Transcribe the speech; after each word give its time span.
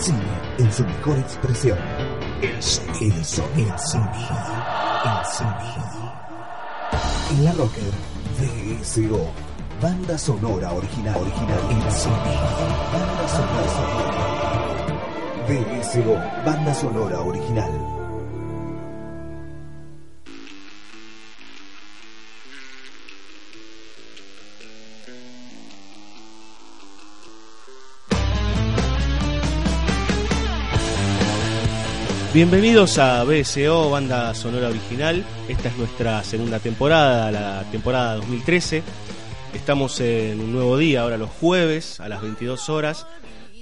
cine 0.00 0.18
en 0.58 0.72
su 0.72 0.84
mejor 0.84 1.18
expresión. 1.18 1.78
El 2.40 2.62
sonido, 2.62 3.16
el 3.16 3.24
sonido, 3.24 3.72
el 3.72 3.78
sonido, 3.78 4.36
el 5.04 5.26
sonido. 5.26 6.12
En 7.30 7.44
la 7.44 7.52
Rocker, 7.52 7.92
VSO, 8.38 9.30
banda 9.80 10.18
sonora 10.18 10.72
original, 10.72 11.16
original, 11.16 11.58
el 11.70 11.92
sonido, 11.92 12.48
banda 12.92 13.28
sonora, 13.28 13.80
VSO, 15.48 16.14
banda 16.44 16.74
sonora 16.74 17.20
original. 17.20 17.99
Bienvenidos 32.32 32.96
a 32.98 33.24
BSO, 33.24 33.90
banda 33.90 34.32
sonora 34.36 34.68
original. 34.68 35.24
Esta 35.48 35.68
es 35.68 35.76
nuestra 35.76 36.22
segunda 36.22 36.60
temporada, 36.60 37.32
la 37.32 37.64
temporada 37.72 38.14
2013. 38.14 38.84
Estamos 39.52 39.98
en 39.98 40.38
un 40.38 40.52
nuevo 40.52 40.78
día, 40.78 41.00
ahora 41.00 41.16
los 41.16 41.28
jueves, 41.28 41.98
a 41.98 42.08
las 42.08 42.22
22 42.22 42.68
horas, 42.68 43.04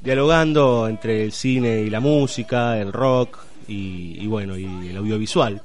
dialogando 0.02 0.86
entre 0.86 1.24
el 1.24 1.32
cine 1.32 1.80
y 1.80 1.88
la 1.88 2.00
música, 2.00 2.78
el 2.78 2.92
rock 2.92 3.38
y, 3.66 4.27
bueno, 4.27 4.58
y 4.58 4.66
el 4.91 4.98
audiovisual. 4.98 5.62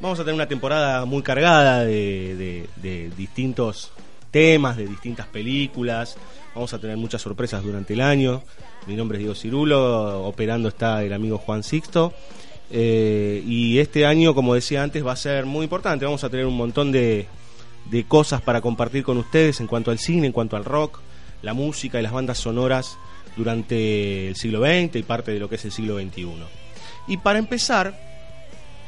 Vamos 0.00 0.20
a 0.20 0.22
tener 0.22 0.34
una 0.34 0.46
temporada 0.46 1.04
muy 1.06 1.22
cargada 1.22 1.84
de, 1.84 2.68
de 2.76 3.10
distintos 3.16 3.90
temas, 4.30 4.76
de 4.76 4.86
distintas 4.86 5.26
películas. 5.26 6.16
Vamos 6.54 6.74
a 6.74 6.78
tener 6.78 6.96
muchas 6.96 7.22
sorpresas 7.22 7.62
durante 7.62 7.94
el 7.94 8.00
año. 8.00 8.42
Mi 8.86 8.96
nombre 8.96 9.16
es 9.16 9.20
Diego 9.20 9.34
Cirulo, 9.34 10.24
operando 10.24 10.68
está 10.68 11.04
el 11.04 11.12
amigo 11.12 11.38
Juan 11.38 11.62
Sixto. 11.62 12.12
Eh, 12.70 13.42
y 13.46 13.78
este 13.78 14.04
año, 14.04 14.34
como 14.34 14.54
decía 14.54 14.82
antes, 14.82 15.06
va 15.06 15.12
a 15.12 15.16
ser 15.16 15.46
muy 15.46 15.64
importante. 15.64 16.04
Vamos 16.04 16.24
a 16.24 16.28
tener 16.30 16.46
un 16.46 16.56
montón 16.56 16.90
de, 16.90 17.28
de 17.88 18.04
cosas 18.04 18.42
para 18.42 18.60
compartir 18.60 19.04
con 19.04 19.16
ustedes 19.18 19.60
en 19.60 19.68
cuanto 19.68 19.92
al 19.92 19.98
cine, 19.98 20.26
en 20.26 20.32
cuanto 20.32 20.56
al 20.56 20.64
rock, 20.64 21.00
la 21.42 21.54
música 21.54 22.00
y 22.00 22.02
las 22.02 22.12
bandas 22.12 22.38
sonoras 22.38 22.98
durante 23.36 24.28
el 24.28 24.34
siglo 24.34 24.60
XX 24.60 24.96
y 24.96 25.02
parte 25.04 25.32
de 25.32 25.38
lo 25.38 25.48
que 25.48 25.54
es 25.54 25.64
el 25.64 25.72
siglo 25.72 25.98
XXI. 26.00 26.32
Y 27.06 27.16
para 27.18 27.38
empezar, 27.38 27.98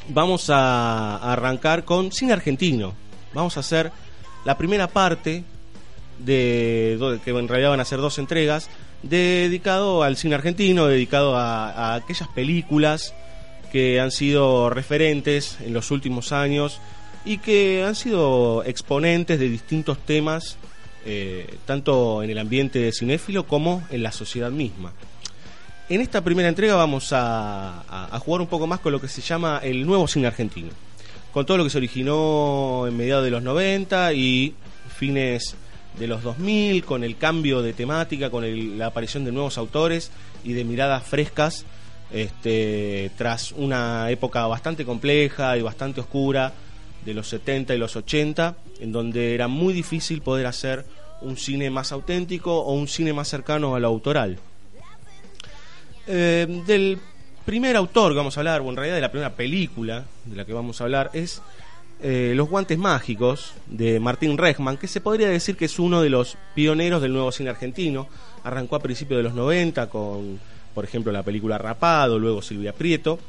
vamos 0.09 0.51
a 0.51 1.33
arrancar 1.33 1.85
con 1.85 2.11
cine 2.11 2.33
argentino. 2.33 2.95
Vamos 3.35 3.57
a 3.57 3.61
hacer 3.61 3.93
la 4.45 4.59
primera 4.59 4.89
parte 4.89 5.45
de 6.19 7.21
que 7.25 7.31
en 7.31 7.49
realidad 7.49 7.71
van 7.71 7.81
a 7.81 7.85
ser 7.85 7.99
dos 7.99 8.19
entregas 8.19 8.69
dedicado 9.03 10.03
al 10.03 10.17
cine 10.17 10.35
argentino, 10.35 10.87
dedicado 10.87 11.37
a, 11.37 11.95
aquellas 11.95 12.29
películas 12.29 13.15
que 13.71 14.01
han 14.01 14.11
sido 14.11 14.71
referentes 14.71 15.59
en 15.65 15.73
los 15.73 15.91
últimos 15.91 16.33
años 16.33 16.81
y 17.25 17.39
que 17.39 17.85
han 17.85 17.95
sido 17.95 18.65
exponentes 18.65 19.39
de 19.39 19.49
distintos 19.49 19.99
temas, 19.99 20.57
eh, 21.05 21.57
tanto 21.67 22.23
en 22.23 22.31
el 22.31 22.39
ambiente 22.39 22.93
cinéfilo 22.93 23.47
como 23.47 23.83
en 23.91 24.03
la 24.03 24.13
sociedad 24.13 24.51
misma. 24.51 24.93
En 25.89 26.01
esta 26.01 26.23
primera 26.23 26.49
entrega 26.49 26.75
vamos 26.75 27.13
a, 27.13 27.83
a, 27.89 28.19
jugar 28.19 28.41
un 28.41 28.47
poco 28.47 28.67
más 28.67 28.81
con 28.81 28.93
lo 28.93 29.01
que 29.01 29.09
se 29.09 29.21
llama 29.21 29.61
el 29.63 29.85
nuevo 29.85 30.07
cine 30.07 30.27
argentino, 30.27 30.71
con 31.33 31.45
todo 31.45 31.59
lo 31.59 31.65
que 31.65 31.71
se 31.71 31.79
originó 31.79 32.87
en 32.87 32.97
mediados 32.97 33.25
de 33.25 33.31
los 33.31 33.43
90 33.43 34.13
y 34.13 34.55
fines 34.97 35.57
de 35.99 36.07
los 36.07 36.23
2000, 36.23 36.85
con 36.85 37.05
el 37.05 37.17
cambio 37.17 37.63
de 37.63 37.73
temática, 37.73 38.31
con 38.31 38.79
la 38.79 38.87
aparición 38.87 39.25
de 39.25 39.33
nuevos 39.33 39.59
autores 39.59 40.11
y 40.45 40.53
de 40.53 40.65
miradas 40.65 41.05
frescas, 41.05 41.65
este, 42.11 43.11
tras 43.17 43.53
una 43.53 44.11
época 44.11 44.47
bastante 44.47 44.85
compleja 44.85 45.57
y 45.57 45.63
bastante 45.63 46.01
oscura 46.01 46.53
de 47.05 47.15
los 47.15 47.29
70 47.29 47.75
y 47.75 47.79
los 47.79 47.97
80, 47.97 48.57
en 48.81 48.93
donde 48.93 49.35
era 49.35 49.49
muy 49.49 49.73
difícil 49.73 50.23
poder 50.23 50.47
hacer 50.47 50.85
un 51.21 51.37
cine 51.37 51.71
más 51.71 51.93
auténtico 51.93 52.61
o 52.61 52.75
un 52.75 52.89
cine 52.89 53.13
más 53.13 53.29
cercano 53.29 53.75
a 53.75 53.81
lo 53.81 53.89
autoral. 53.89 54.39
Eh, 56.07 56.63
del 56.67 56.99
primer 57.45 57.77
autor 57.77 58.13
que 58.13 58.19
vamos 58.19 58.37
a 58.37 58.41
hablar, 58.41 58.61
o 58.61 58.69
en 58.69 58.77
realidad 58.77 58.97
de 58.97 59.01
la 59.01 59.11
primera 59.11 59.35
película 59.35 60.05
de 60.25 60.37
la 60.37 60.45
que 60.45 60.53
vamos 60.53 60.81
a 60.81 60.85
hablar, 60.85 61.11
es 61.13 61.43
eh, 62.03 62.33
los 62.35 62.49
guantes 62.49 62.79
mágicos 62.79 63.55
de 63.67 64.01
Martín 64.01 64.37
Rechman, 64.37 64.77
que 64.77 64.89
se 64.89 65.01
podría 65.01 65.29
decir 65.29 65.57
que 65.57 65.67
es 65.67 65.79
uno 65.79 66.03
de 66.03 66.11
los 66.11 66.37
pioneros 66.55 67.01
del 67.01 67.13
nuevo 67.13 67.31
cine 67.31 67.51
argentino. 67.51 68.09
Arrancó 68.43 68.75
a 68.75 68.81
principios 68.81 69.19
de 69.19 69.23
los 69.23 69.35
90 69.35 69.89
con, 69.89 70.41
por 70.75 70.85
ejemplo, 70.85 71.13
la 71.13 71.23
película 71.23 71.59
Rapado, 71.59 72.19
luego 72.19 72.43
Silvia 72.43 72.73
Prieto. 72.73 73.21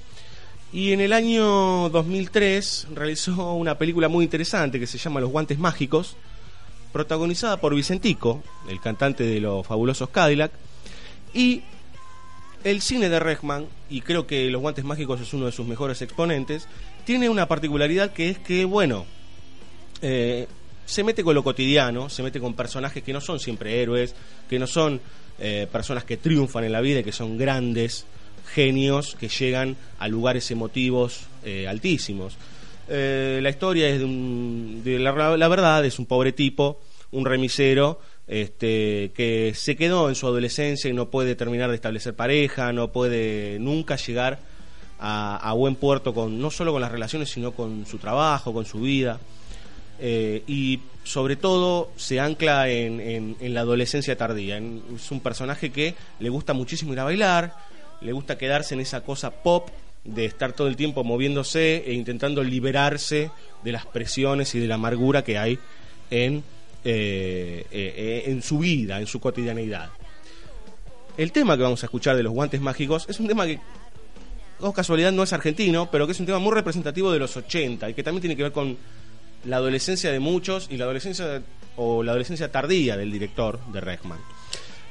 Y 0.72 0.92
en 0.92 1.02
el 1.02 1.14
año 1.14 1.90
2003 1.90 2.88
realizó 2.96 3.54
una 3.54 3.78
película 3.78 4.08
muy 4.08 4.24
interesante 4.24 4.80
que 4.80 4.88
se 4.88 4.98
llama 4.98 5.22
Los 5.22 5.30
guantes 5.30 5.60
mágicos, 5.60 6.16
protagonizada 6.92 7.58
por 7.58 7.76
Vicentico, 7.76 8.42
el 8.68 8.82
cantante 8.82 9.24
de 9.24 9.40
los 9.40 9.68
fabulosos 9.68 10.10
Cadillac, 10.10 10.52
y 11.32 11.62
el 12.64 12.82
cine 12.82 13.10
de 13.10 13.20
Rechman, 13.20 13.68
y 13.90 14.02
creo 14.02 14.26
que 14.26 14.50
Los 14.50 14.62
Guantes 14.62 14.86
Mágicos 14.86 15.22
es 15.22 15.34
uno 15.34 15.46
de 15.46 15.52
sus 15.52 15.68
mejores 15.68 16.02
exponentes, 16.02 16.68
tiene 17.06 17.30
una 17.30 17.48
particularidad 17.48 18.12
que 18.12 18.30
es 18.30 18.40
que, 18.40 18.66
bueno, 18.66 19.06
eh, 20.02 20.48
se 20.86 21.04
mete 21.04 21.24
con 21.24 21.36
lo 21.36 21.44
cotidiano, 21.44 22.10
se 22.10 22.24
mete 22.24 22.40
con 22.40 22.54
personajes 22.54 23.04
que 23.04 23.14
no 23.14 23.22
son 23.22 23.40
siempre 23.40 23.82
héroes, 23.82 24.16
que 24.50 24.60
no 24.60 24.68
son 24.68 25.00
eh, 25.40 25.68
personas 25.72 26.04
que 26.04 26.18
triunfan 26.18 26.64
en 26.64 26.72
la 26.72 26.82
vida 26.82 27.00
y 27.00 27.04
que 27.04 27.12
son 27.12 27.38
grandes 27.38 28.06
genios 28.54 29.16
que 29.20 29.30
llegan 29.30 29.76
a 30.00 30.08
lugares 30.08 30.50
emotivos 30.52 31.22
eh, 31.44 31.68
altísimos. 31.68 32.38
la 32.88 33.50
historia 33.50 33.88
es 33.90 34.00
de, 34.00 34.06
un, 34.06 34.82
de 34.84 35.00
la 35.00 35.12
verdad, 35.48 35.86
es 35.86 36.00
un 36.00 36.06
pobre 36.06 36.34
tipo, 36.34 36.82
un 37.12 37.26
remisero, 37.26 38.00
este, 38.28 39.12
que 39.14 39.54
se 39.56 39.76
quedó 39.76 40.10
en 40.10 40.16
su 40.16 40.28
adolescencia 40.28 40.90
y 40.90 40.94
no 40.94 41.10
puede 41.10 41.36
terminar 41.36 41.70
de 41.70 41.76
establecer 41.76 42.16
pareja, 42.16 42.72
no 42.74 42.92
puede 42.92 43.60
nunca 43.60 43.96
llegar 43.96 44.40
a, 45.06 45.54
buen 45.54 45.76
puerto 45.76 46.14
con 46.14 46.40
no 46.40 46.50
solo 46.50 46.72
con 46.72 46.82
las 46.82 46.92
relaciones, 46.92 47.30
sino 47.30 47.52
con 47.52 47.86
su 47.86 47.98
trabajo, 47.98 48.54
con 48.54 48.66
su 48.66 48.80
vida. 48.80 49.20
Eh, 50.00 50.44
y 50.48 50.80
sobre 51.04 51.36
todo 51.36 51.92
se 51.98 52.20
ancla 52.20 52.70
en, 52.70 53.36
la 53.42 53.62
adolescencia 53.62 54.18
tardía. 54.18 54.58
es 54.58 55.12
un 55.12 55.20
personaje 55.20 55.72
que 55.72 55.96
le 56.20 56.30
gusta 56.30 56.54
muchísimo 56.54 56.94
ir 56.94 57.00
a 57.02 57.04
bailar, 57.04 57.54
le 58.02 58.14
gusta 58.14 58.38
quedarse 58.38 58.74
en 58.74 58.80
esa 58.80 59.02
cosa 59.02 59.32
pop 59.32 59.70
de 60.06 60.26
estar 60.26 60.54
todo 60.54 60.68
el 60.68 60.76
tiempo 60.76 61.04
moviéndose 61.04 61.84
e 61.86 61.94
intentando 61.94 62.44
liberarse 62.44 63.30
de 63.64 63.72
las 63.72 63.86
presiones 63.86 64.56
y 64.56 64.60
de 64.60 64.68
la 64.68 64.76
amargura 64.76 65.24
que 65.24 65.38
hay 65.38 65.60
en 66.10 66.44
eh, 66.84 67.66
eh, 67.72 68.24
en 68.28 68.42
su 68.42 68.60
vida, 68.60 69.00
en 69.00 69.08
su 69.08 69.20
cotidianidad. 69.20 69.90
El 71.18 71.32
tema 71.32 71.56
que 71.56 71.64
vamos 71.64 71.84
a 71.84 71.86
escuchar 71.86 72.16
de 72.16 72.24
los 72.24 72.34
guantes 72.34 72.60
mágicos 72.60 73.06
es 73.08 73.20
un 73.20 73.28
tema 73.28 73.46
que, 73.46 73.60
oh 74.60 74.74
casualidad, 74.74 75.12
no 75.12 75.24
es 75.24 75.34
argentino, 75.34 75.90
pero 75.92 76.06
que 76.06 76.12
es 76.14 76.20
un 76.20 76.26
tema 76.26 76.40
muy 76.40 76.54
representativo 76.54 77.12
de 77.12 77.20
los 77.20 77.38
80 77.38 77.90
y 77.90 77.94
que 77.94 78.04
también 78.04 78.22
tiene 78.22 78.36
que 78.36 78.44
ver 78.44 78.52
con 78.52 78.78
la 79.46 79.58
adolescencia 79.58 80.12
de 80.12 80.20
muchos 80.20 80.68
y 80.72 80.78
la 80.78 80.86
adolescencia 80.86 81.42
o 81.76 82.04
la 82.04 82.12
adolescencia 82.12 82.52
tardía 82.52 82.98
del 82.98 83.12
director 83.12 83.60
de 83.72 83.82
Rechman. 83.82 84.20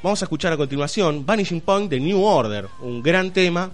Vamos 0.03 0.23
a 0.23 0.25
escuchar 0.25 0.53
a 0.53 0.57
continuación 0.57 1.25
Vanishing 1.25 1.61
Point 1.61 1.91
de 1.91 2.01
New 2.01 2.23
Order, 2.23 2.69
un 2.81 3.03
gran 3.03 3.33
tema 3.33 3.71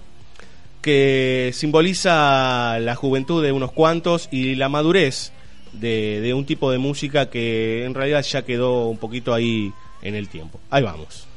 que 0.81 1.51
simboliza 1.53 2.79
la 2.79 2.95
juventud 2.95 3.43
de 3.43 3.51
unos 3.51 3.71
cuantos 3.71 4.29
y 4.31 4.55
la 4.55 4.69
madurez 4.69 5.31
de, 5.73 6.21
de 6.21 6.33
un 6.33 6.45
tipo 6.45 6.71
de 6.71 6.77
música 6.77 7.29
que 7.29 7.85
en 7.85 7.93
realidad 7.93 8.23
ya 8.23 8.43
quedó 8.43 8.87
un 8.87 8.97
poquito 8.97 9.33
ahí 9.33 9.73
en 10.01 10.15
el 10.15 10.27
tiempo. 10.27 10.59
Ahí 10.69 10.83
vamos. 10.83 11.28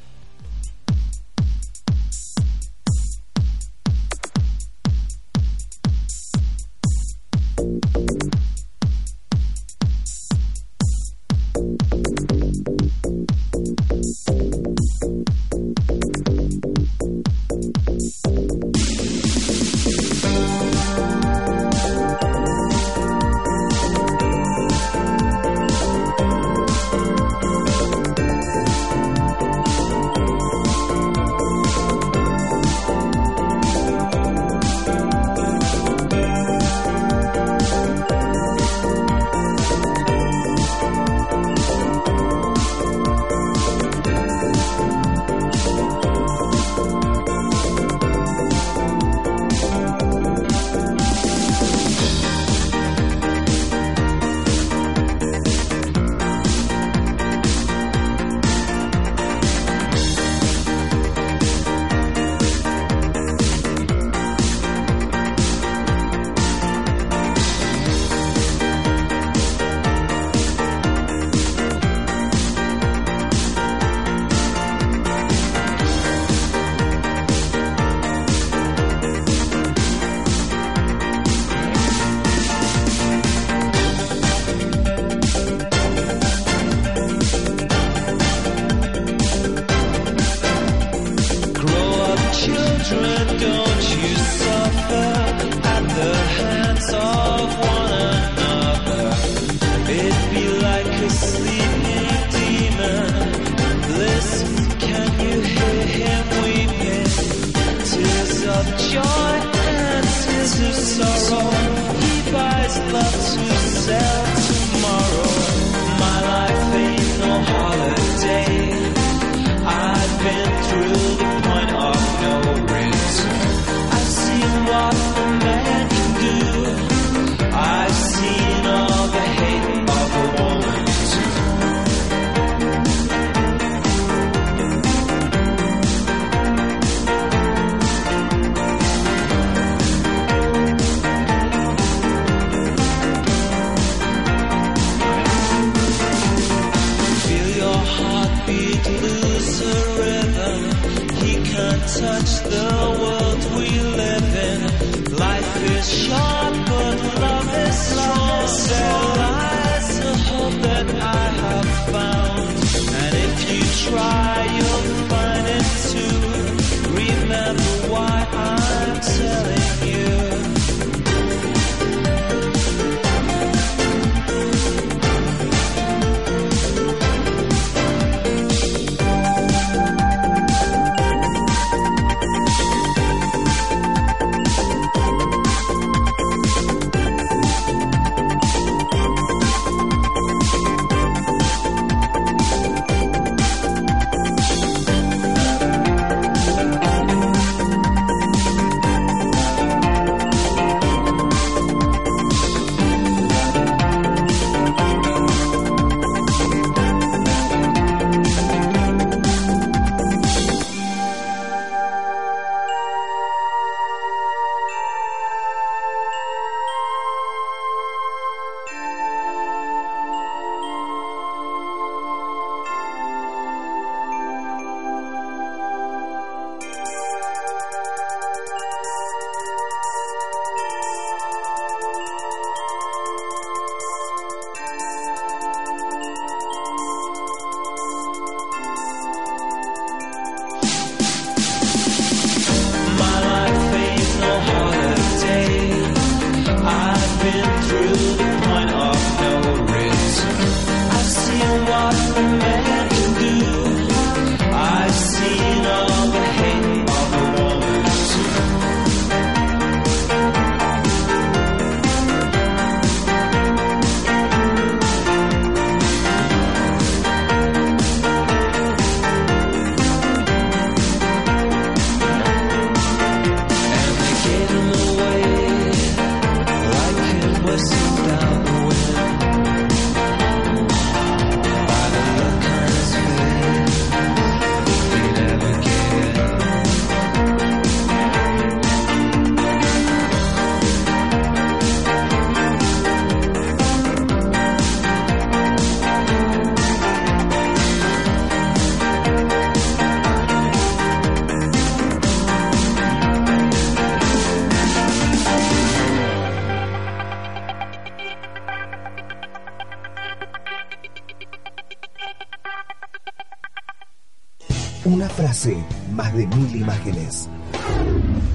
Touch 152.02 152.42
the 152.50 152.71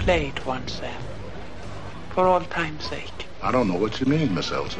Play 0.07 0.27
it 0.27 0.45
once 0.45 0.79
then. 0.79 1.01
For 2.11 2.25
all 2.29 2.39
time's 2.39 2.85
sake. 2.85 3.27
I 3.43 3.51
don't 3.51 3.67
know 3.67 3.75
what 3.75 3.99
you 3.99 4.05
mean, 4.05 4.33
Miss 4.33 4.53
Elsa. 4.53 4.79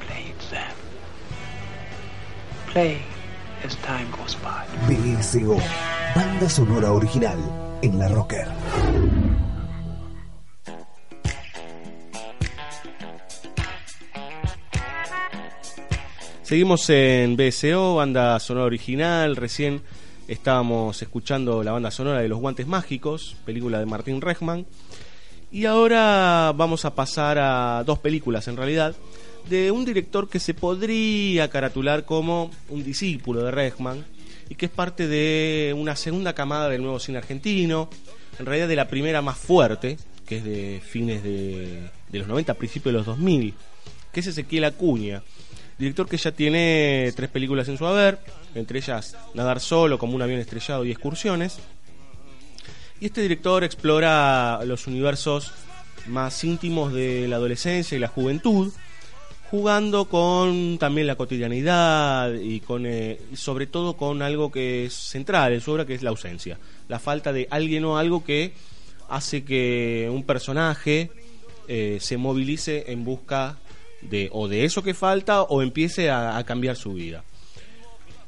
Play 0.00 0.24
it 0.30 0.50
then. 0.50 0.72
Play 2.66 3.02
as 3.62 3.76
time 3.76 4.10
goes 4.10 4.34
by. 4.34 4.66
BSO, 4.88 5.56
banda 6.16 6.48
sonora 6.48 6.90
original 6.90 7.38
en 7.80 7.96
la 7.96 8.08
Rocker. 8.08 8.48
Seguimos 16.42 16.90
en 16.90 17.36
BSO, 17.36 17.94
banda 17.94 18.40
sonora 18.40 18.66
original. 18.66 19.36
Recién 19.36 19.82
estábamos 20.28 21.00
escuchando 21.02 21.62
la 21.62 21.72
banda 21.72 21.90
sonora 21.90 22.20
de 22.20 22.28
Los 22.28 22.40
Guantes 22.40 22.66
Mágicos, 22.66 23.36
película 23.44 23.78
de 23.78 23.86
Martín 23.86 24.20
Rechman. 24.20 24.66
Y 25.52 25.64
ahora 25.64 26.52
vamos 26.56 26.84
a 26.84 26.94
pasar 26.94 27.38
a 27.38 27.84
dos 27.84 27.98
películas 27.98 28.48
en 28.48 28.56
realidad, 28.56 28.96
de 29.48 29.70
un 29.70 29.84
director 29.84 30.28
que 30.28 30.40
se 30.40 30.54
podría 30.54 31.48
caratular 31.48 32.04
como 32.04 32.50
un 32.68 32.82
discípulo 32.82 33.44
de 33.44 33.52
Rechman 33.52 34.04
y 34.48 34.56
que 34.56 34.66
es 34.66 34.72
parte 34.72 35.06
de 35.06 35.74
una 35.76 35.94
segunda 35.96 36.34
camada 36.34 36.68
del 36.68 36.82
nuevo 36.82 36.98
cine 36.98 37.18
argentino, 37.18 37.88
en 38.38 38.46
realidad 38.46 38.68
de 38.68 38.76
la 38.76 38.88
primera 38.88 39.22
más 39.22 39.38
fuerte, 39.38 39.96
que 40.26 40.38
es 40.38 40.44
de 40.44 40.82
fines 40.84 41.22
de, 41.22 41.90
de 42.10 42.18
los 42.18 42.26
90, 42.28 42.54
principios 42.54 42.92
de 42.92 42.98
los 42.98 43.06
2000, 43.06 43.54
que 44.12 44.20
es 44.20 44.26
Ezequiel 44.26 44.64
Acuña. 44.64 45.22
Director 45.78 46.08
que 46.08 46.16
ya 46.16 46.32
tiene 46.32 47.12
tres 47.14 47.28
películas 47.28 47.68
en 47.68 47.76
su 47.76 47.86
haber, 47.86 48.18
entre 48.54 48.78
ellas 48.78 49.16
Nadar 49.34 49.60
Solo, 49.60 49.98
como 49.98 50.14
un 50.14 50.22
avión 50.22 50.40
estrellado 50.40 50.84
y 50.84 50.90
Excursiones. 50.90 51.58
Y 52.98 53.06
este 53.06 53.20
director 53.20 53.62
explora 53.62 54.58
los 54.64 54.86
universos 54.86 55.52
más 56.06 56.42
íntimos 56.44 56.94
de 56.94 57.28
la 57.28 57.36
adolescencia 57.36 57.94
y 57.94 58.00
la 58.00 58.08
juventud, 58.08 58.72
jugando 59.50 60.06
con 60.06 60.78
también 60.78 61.06
la 61.06 61.16
cotidianidad 61.16 62.32
y 62.32 62.60
con 62.60 62.86
eh, 62.86 63.20
sobre 63.34 63.66
todo 63.66 63.98
con 63.98 64.22
algo 64.22 64.50
que 64.50 64.86
es 64.86 64.94
central 64.94 65.52
en 65.52 65.60
su 65.60 65.72
obra, 65.72 65.84
que 65.84 65.94
es 65.94 66.02
la 66.02 66.10
ausencia, 66.10 66.58
la 66.88 66.98
falta 66.98 67.34
de 67.34 67.48
alguien 67.50 67.84
o 67.84 67.98
algo 67.98 68.24
que 68.24 68.54
hace 69.10 69.44
que 69.44 70.08
un 70.10 70.24
personaje 70.24 71.10
eh, 71.68 71.98
se 72.00 72.16
movilice 72.16 72.90
en 72.90 73.04
busca 73.04 73.58
de 74.02 74.28
o 74.32 74.48
de 74.48 74.64
eso 74.64 74.82
que 74.82 74.94
falta 74.94 75.42
o 75.42 75.62
empiece 75.62 76.10
a, 76.10 76.42
cambiar 76.44 76.76
su 76.76 76.94
vida. 76.94 77.24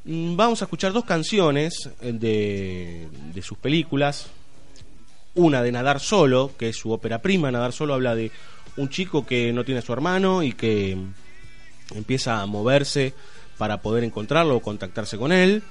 Mm, 0.05 0.37
Vamos 0.37 0.63
a 0.63 0.65
escuchar 0.65 0.93
dos 0.93 1.05
canciones 1.05 1.91
eh, 2.01 2.13
de, 2.13 3.09
de 3.35 3.43
sus 3.43 3.59
películas. 3.59 4.29
Una 5.35 5.63
de 5.63 5.71
Nadar 5.71 6.01
Solo, 6.01 6.53
que 6.59 6.71
es 6.71 6.77
su 6.77 6.91
ópera 6.91 7.21
prima. 7.23 7.51
Nadar 7.51 7.73
Solo 7.73 7.95
habla 7.95 8.15
de 8.15 8.31
un 8.77 8.89
chico 8.89 9.25
que 9.27 9.53
no 9.53 9.65
tiene 9.65 9.81
a 9.81 9.83
su 9.83 9.93
hermano 9.93 10.43
y 10.43 10.53
que 10.53 10.97
empieza 11.95 12.41
a 12.41 12.47
moverse 12.47 13.15
para 13.57 13.81
poder 13.83 14.05
encontrarlo 14.05 14.57
o 14.57 14.61
contactarse 14.61 15.19
con 15.19 15.33
él. 15.33 15.63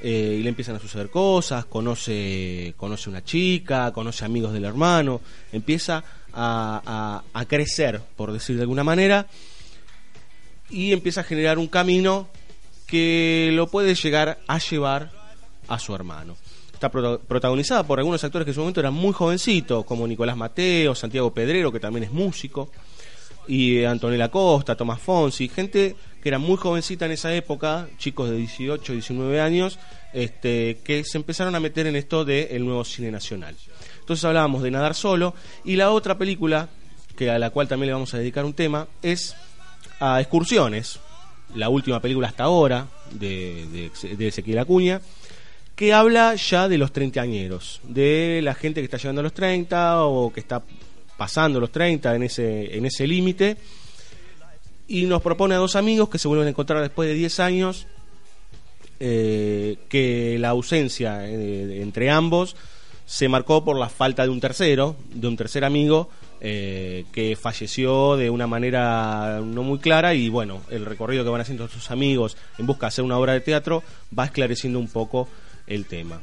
eh, 0.00 0.36
y 0.38 0.42
le 0.42 0.48
empiezan 0.50 0.76
a 0.76 0.80
suceder 0.80 1.08
cosas, 1.08 1.64
conoce, 1.64 2.74
conoce 2.76 3.08
una 3.08 3.24
chica, 3.24 3.92
conoce 3.92 4.24
amigos 4.24 4.52
del 4.52 4.64
hermano, 4.64 5.20
empieza 5.52 6.04
a, 6.34 7.22
crecer, 7.48 8.00
por 8.16 8.32
decir 8.32 8.56
de 8.56 8.62
alguna 8.62 8.84
manera, 8.84 9.26
y 10.70 10.92
empieza 10.92 11.20
a 11.20 11.24
generar 11.24 11.58
un 11.58 11.68
camino 11.68 12.28
que 12.86 13.50
lo 13.52 13.68
puede 13.68 13.94
llegar 13.94 14.38
a 14.46 14.58
llevar 14.58 15.10
a 15.68 15.78
su 15.78 15.94
hermano. 15.94 16.36
Está 16.72 16.90
prota- 16.90 17.18
protagonizada 17.18 17.84
por 17.86 17.98
algunos 17.98 18.22
actores 18.24 18.44
que 18.44 18.50
en 18.50 18.54
su 18.54 18.60
momento 18.60 18.80
eran 18.80 18.94
muy 18.94 19.12
jovencitos, 19.12 19.84
como 19.84 20.06
Nicolás 20.06 20.36
Mateo, 20.36 20.94
Santiago 20.94 21.32
Pedrero, 21.32 21.72
que 21.72 21.80
también 21.80 22.04
es 22.04 22.12
músico. 22.12 22.70
y 23.46 23.84
Antonella 23.84 24.30
Costa, 24.30 24.74
Tomás 24.74 25.00
Fonsi, 25.02 25.48
gente 25.48 25.94
que 26.22 26.28
era 26.30 26.38
muy 26.38 26.56
jovencita 26.56 27.04
en 27.04 27.12
esa 27.12 27.34
época, 27.34 27.88
chicos 27.98 28.30
de 28.30 28.36
18, 28.38 28.94
19 28.94 29.38
años, 29.38 29.78
este, 30.14 30.78
que 30.82 31.04
se 31.04 31.18
empezaron 31.18 31.54
a 31.54 31.60
meter 31.60 31.86
en 31.86 31.96
esto 31.96 32.24
del 32.24 32.64
nuevo 32.64 32.82
cine 32.86 33.10
nacional. 33.10 33.54
Entonces 34.04 34.22
hablábamos 34.26 34.62
de 34.62 34.70
Nadar 34.70 34.94
Solo 34.94 35.32
y 35.64 35.76
la 35.76 35.90
otra 35.90 36.18
película, 36.18 36.68
que 37.16 37.30
a 37.30 37.38
la 37.38 37.48
cual 37.48 37.68
también 37.68 37.86
le 37.86 37.94
vamos 37.94 38.12
a 38.12 38.18
dedicar 38.18 38.44
un 38.44 38.52
tema, 38.52 38.86
es 39.00 39.34
a 39.98 40.20
Excursiones, 40.20 41.00
la 41.54 41.70
última 41.70 42.00
película 42.00 42.28
hasta 42.28 42.44
ahora 42.44 42.86
de, 43.12 43.90
de, 44.02 44.16
de 44.16 44.28
Ezequiel 44.28 44.58
Acuña, 44.58 45.00
que 45.74 45.94
habla 45.94 46.34
ya 46.34 46.68
de 46.68 46.76
los 46.76 46.92
treintañeros, 46.92 47.80
de 47.82 48.40
la 48.42 48.52
gente 48.52 48.82
que 48.82 48.84
está 48.84 48.98
llegando 48.98 49.20
a 49.20 49.24
los 49.24 49.32
30 49.32 50.04
o 50.04 50.30
que 50.30 50.40
está 50.40 50.62
pasando 51.16 51.58
los 51.58 51.72
30 51.72 52.14
en 52.14 52.24
ese, 52.24 52.76
en 52.76 52.84
ese 52.84 53.06
límite. 53.06 53.56
Y 54.86 55.06
nos 55.06 55.22
propone 55.22 55.54
a 55.54 55.58
dos 55.58 55.76
amigos 55.76 56.10
que 56.10 56.18
se 56.18 56.28
vuelven 56.28 56.48
a 56.48 56.50
encontrar 56.50 56.82
después 56.82 57.08
de 57.08 57.14
10 57.14 57.40
años, 57.40 57.86
eh, 59.00 59.78
que 59.88 60.36
la 60.38 60.50
ausencia 60.50 61.26
eh, 61.26 61.80
entre 61.80 62.10
ambos 62.10 62.54
se 63.06 63.28
marcó 63.28 63.64
por 63.64 63.78
la 63.78 63.88
falta 63.88 64.22
de 64.24 64.30
un 64.30 64.40
tercero, 64.40 64.96
de 65.12 65.28
un 65.28 65.36
tercer 65.36 65.64
amigo, 65.64 66.08
eh, 66.40 67.04
que 67.12 67.36
falleció 67.36 68.16
de 68.16 68.28
una 68.30 68.46
manera 68.46 69.40
no 69.42 69.62
muy 69.62 69.78
clara 69.78 70.14
y 70.14 70.28
bueno, 70.28 70.60
el 70.70 70.84
recorrido 70.84 71.24
que 71.24 71.30
van 71.30 71.40
haciendo 71.40 71.68
sus 71.68 71.90
amigos 71.90 72.36
en 72.58 72.66
busca 72.66 72.86
de 72.86 72.88
hacer 72.88 73.04
una 73.04 73.18
obra 73.18 73.32
de 73.32 73.40
teatro 73.40 73.82
va 74.18 74.26
esclareciendo 74.26 74.78
un 74.78 74.88
poco 74.88 75.28
el 75.66 75.86
tema. 75.86 76.20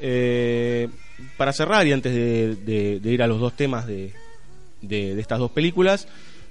Eh, 0.00 0.88
para 1.36 1.52
cerrar 1.52 1.86
y 1.86 1.92
antes 1.92 2.14
de, 2.14 3.00
ir 3.04 3.22
a 3.22 3.26
los 3.26 3.40
dos 3.40 3.54
temas 3.54 3.86
de, 3.86 4.12
de- 4.80 5.14
de 5.14 5.20
estas 5.20 5.38
dos 5.38 5.50
películas, 5.50 6.06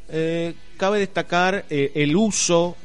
eh, 0.10 0.54
cabe 0.78 1.00
destacar 1.00 1.66
eh, 1.70 1.92
el 1.96 2.16
uso 2.16 2.76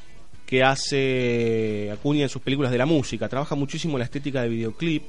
que 0.47 0.63
hace 0.63 1.91
Acuña 1.93 2.23
en 2.25 2.29
sus 2.29 2.43
películas 2.43 2.71
de 2.71 2.79
la 2.79 2.87
música. 2.87 3.29
Trabaja 3.29 3.55
muchísimo 3.55 3.99
la 3.99 4.05
estética 4.05 4.43
de 4.43 4.49
videoclip, 4.51 5.03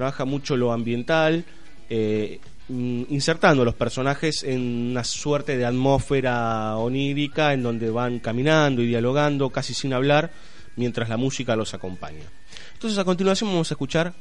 trabaja 0.00 0.24
mucho 0.24 0.56
lo 0.56 0.72
ambiental, 0.72 1.44
eh, 1.90 2.40
mm, 2.70 3.02
insertando 3.10 3.66
los 3.66 3.74
personajes 3.74 4.44
en 4.44 4.92
una 4.92 5.04
suerte 5.04 5.58
de 5.58 5.66
atmósfera 5.66 6.74
onírica 6.78 7.52
en 7.52 7.62
donde 7.62 7.90
van 7.90 8.18
caminando 8.18 8.80
y 8.80 8.86
dialogando 8.86 9.50
casi 9.50 9.74
sin 9.74 9.92
hablar 9.92 10.30
mientras 10.76 11.10
la 11.10 11.18
música 11.18 11.54
los 11.54 11.74
acompaña. 11.74 12.24
Entonces 12.72 12.98
a 12.98 13.04
continuación 13.04 13.50
vamos 13.50 13.70
a 13.70 13.74
escuchar 13.74 14.14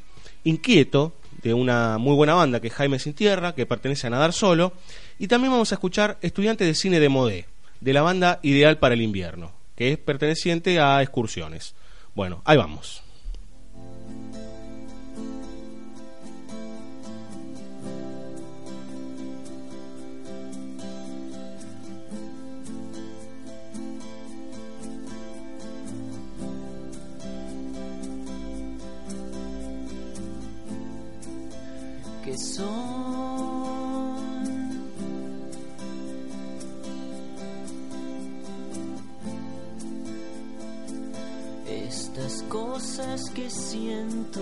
Inquieto 0.43 1.13
de 1.41 1.53
una 1.53 1.98
muy 1.98 2.13
buena 2.13 2.33
banda 2.33 2.59
que 2.59 2.67
es 2.67 2.74
Jaime 2.74 3.00
Sin 3.00 3.13
Tierra, 3.13 3.55
que 3.55 3.65
pertenece 3.65 4.07
a 4.07 4.09
Nadar 4.09 4.33
Solo, 4.33 4.74
y 5.17 5.27
también 5.29 5.53
vamos 5.53 5.71
a 5.71 5.75
escuchar 5.75 6.17
Estudiantes 6.21 6.67
de 6.67 6.75
Cine 6.75 7.00
de 7.00 7.07
Modé, 7.07 7.45
de 7.79 7.93
la 7.93 8.01
banda 8.01 8.41
Ideal 8.43 8.79
para 8.79 8.95
el 8.95 9.01
Invierno, 9.01 9.53
que 9.77 9.93
es 9.93 9.98
perteneciente 9.98 10.81
a 10.81 11.01
Excursiones. 11.01 11.74
Bueno, 12.15 12.41
ahí 12.43 12.57
vamos. 12.57 13.01
Son 32.60 33.00
estas 41.68 42.44
cosas 42.50 43.30
que 43.32 43.50
siento. 43.50 44.42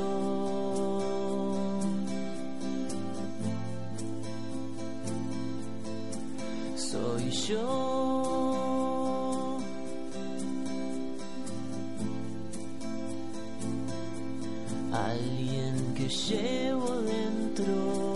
Soy 6.76 7.30
yo. 7.48 7.98
Alguien 14.92 15.94
que 15.96 16.08
llevo 16.08 17.02
dentro 17.02 18.07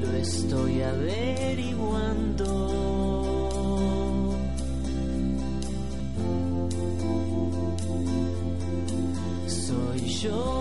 Lo 0.00 0.10
estoy 0.16 0.82
averiguando. 0.82 2.46
Soy 9.46 10.00
yo. 10.08 10.53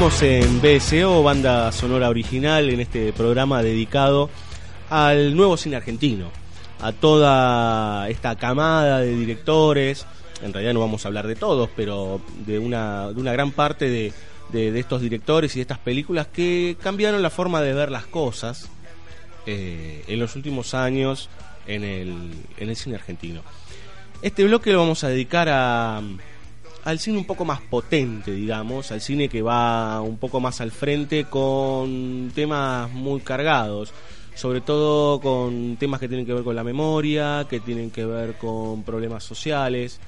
Seguimos 0.00 0.22
en 0.22 0.62
BSO, 0.62 1.22
banda 1.22 1.70
sonora 1.72 2.08
original, 2.08 2.70
en 2.70 2.80
este 2.80 3.12
programa 3.12 3.62
dedicado 3.62 4.30
al 4.88 5.36
nuevo 5.36 5.58
cine 5.58 5.76
argentino, 5.76 6.30
a 6.80 6.92
toda 6.92 8.08
esta 8.08 8.34
camada 8.36 9.00
de 9.00 9.14
directores, 9.14 10.06
en 10.42 10.54
realidad 10.54 10.72
no 10.72 10.80
vamos 10.80 11.04
a 11.04 11.08
hablar 11.08 11.26
de 11.26 11.34
todos, 11.34 11.68
pero 11.76 12.22
de 12.46 12.58
una, 12.58 13.08
de 13.08 13.20
una 13.20 13.32
gran 13.32 13.50
parte 13.50 13.90
de, 13.90 14.14
de, 14.50 14.78
estos 14.78 15.02
directores 15.02 15.54
y 15.54 15.58
de 15.58 15.62
estas 15.62 15.80
películas 15.80 16.28
que 16.28 16.78
cambiaron 16.82 17.20
la 17.20 17.28
forma 17.28 17.60
de 17.60 17.74
ver 17.74 17.90
las 17.90 18.06
cosas 18.06 18.70
eh, 19.44 20.02
en 20.08 20.18
los 20.18 20.34
últimos 20.34 20.72
años 20.72 21.28
en 21.66 21.84
el, 21.84 22.30
en 22.56 22.70
el 22.70 22.76
cine 22.76 22.96
argentino. 22.96 23.42
Este 24.22 24.44
bloque 24.44 24.72
lo 24.72 24.78
vamos 24.78 25.04
a 25.04 25.08
dedicar 25.08 25.50
a, 25.50 26.00
al 26.84 26.98
cine 26.98 27.18
un 27.18 27.24
poco 27.24 27.44
más 27.44 27.60
potente, 27.60 28.32
digamos, 28.32 28.90
al 28.92 29.00
cine 29.00 29.28
que 29.28 29.42
va 29.42 30.00
un 30.00 30.16
poco 30.16 30.40
más 30.40 30.60
al 30.60 30.70
frente 30.70 31.24
con 31.24 32.30
temas 32.34 32.90
muy 32.90 33.20
cargados, 33.20 33.92
sobre 34.34 34.60
todo 34.60 35.20
con 35.20 35.76
temas 35.76 36.00
que 36.00 36.08
tienen 36.08 36.26
que 36.26 36.34
ver 36.34 36.44
con 36.44 36.56
la 36.56 36.64
memoria, 36.64 37.46
que 37.48 37.60
tienen 37.60 37.90
que 37.90 38.04
ver 38.04 38.38
con 38.38 38.82
problemas 38.82 39.24
sociales, 39.24 40.00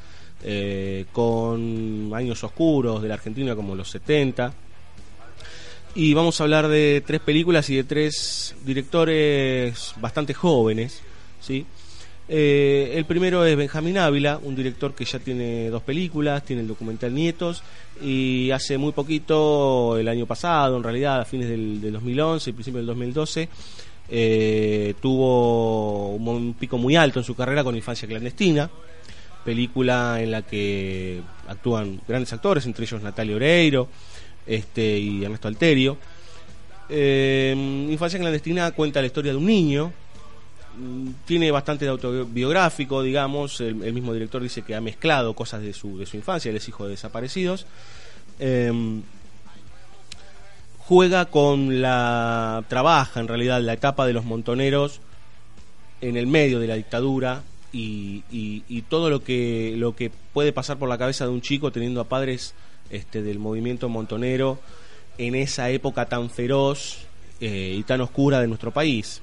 eh, 0.45 1.07
con 1.13 2.11
años 2.15 2.43
oscuros 2.43 3.03
de 3.03 3.09
la 3.09 3.15
Argentina 3.15 3.55
como 3.55 3.75
los 3.75 3.91
70. 3.91 4.53
Y 5.95 6.15
vamos 6.15 6.41
a 6.41 6.45
hablar 6.45 6.69
de 6.69 7.03
tres 7.07 7.21
películas 7.21 7.69
y 7.69 7.77
de 7.77 7.85
tres 7.85 8.55
directores 8.65 9.93
bastante 10.01 10.33
jóvenes, 10.33 11.03
¿sí? 11.41 11.67
Eh, 12.29 12.93
el 12.95 13.05
primero 13.05 13.45
es 13.45 13.57
Benjamín 13.57 13.99
Ávila, 13.99 14.39
un 14.43 14.55
director 14.55 14.95
que 14.95 15.05
ya 15.05 15.19
tiene 15.19 15.69
dos 15.71 15.83
películas, 15.83 16.45
tiene 16.45 16.63
el 16.63 16.69
documental 16.69 17.13
Nietos 17.15 17.63
y 18.01 18.51
hace 18.53 18.79
muy 18.79 18.93
poquito, 18.93 19.99
el 19.99 20.09
año 20.09 20.27
pasado, 20.27 20.77
en 20.77 20.83
realidad 20.83 21.21
a 21.21 21.25
fines 21.25 21.49
del, 21.49 21.81
del 21.81 21.93
2011 21.95 22.51
y 22.51 22.53
principio 22.53 22.79
del 22.79 22.87
2012, 22.87 23.49
eh, 24.09 24.95
tuvo 25.01 26.11
un, 26.11 26.55
pico 26.55 26.77
muy 26.77 26.97
alto 26.97 27.19
en 27.21 27.25
su 27.25 27.35
carrera 27.35 27.65
con 27.65 27.75
Infancia 27.75 28.07
Clandestina, 28.07 28.71
película 29.45 30.21
en 30.21 30.31
la 30.31 30.43
que 30.43 31.23
actúan 31.49 32.01
grandes 32.07 32.33
actores, 32.33 32.67
entre 32.67 32.85
ellos 32.85 33.03
Natalia 33.03 33.37
Oreiro 33.37 33.89
este, 34.47 34.99
y 34.99 35.25
Ernesto 35.25 35.49
Alterio. 35.49 35.97
Eh, 36.89 37.55
Infancia 37.91 38.19
Clandestina 38.19 38.71
cuenta 38.73 39.01
la 39.01 39.07
historia 39.07 39.33
de 39.33 39.39
un 39.39 39.47
niño 39.47 39.93
tiene 41.25 41.51
bastante 41.51 41.85
de 41.85 41.91
autobiográfico, 41.91 43.03
digamos. 43.03 43.61
El, 43.61 43.75
mismo 43.75 44.13
director 44.13 44.43
dice 44.43 44.63
que 44.63 44.75
ha 44.75 44.81
mezclado 44.81 45.35
cosas 45.35 45.63
de 45.63 45.73
su, 45.73 45.99
de 45.99 46.07
su 46.07 46.17
infancia, 46.17 46.51
él 46.51 46.57
es 46.57 46.69
hijo 46.69 46.85
de 46.85 46.91
desaparecidos. 46.91 47.67
Eh, 48.39 49.01
juega 50.79 51.27
con 51.27 51.81
la. 51.81 52.65
trabaja 52.69 53.21
en 53.21 53.29
realidad 53.29 53.61
la 53.61 53.75
etapa 53.75 54.07
de 54.07 54.13
los 54.13 54.25
montoneros 54.25 55.01
en 56.01 56.17
el 56.17 56.27
medio 56.27 56.59
de 56.59 56.67
la 56.67 56.75
dictadura 56.75 57.43
y, 57.73 58.25
y, 58.31 58.65
y 58.69 58.83
todo 58.83 59.09
lo 59.09 59.23
que, 59.23 59.75
lo 59.77 59.95
que 59.95 60.11
puede 60.33 60.53
pasar 60.53 60.79
por 60.79 60.89
la 60.89 60.99
cabeza 60.99 61.25
de 61.25 61.31
un 61.31 61.41
chico 61.41 61.71
teniendo 61.71 62.01
a 62.01 62.09
padres 62.09 62.55
este, 62.91 63.23
del 63.23 63.39
movimiento 63.39 63.89
montonero 63.89 64.59
en 65.17 65.35
esa 65.35 65.71
época 65.71 66.07
tan 66.07 66.29
feroz 66.29 67.07
eh, 67.41 67.77
y 67.79 67.83
tan 67.85 68.01
oscura 68.01 68.41
de 68.41 68.49
nuestro 68.49 68.71
país. 68.71 69.23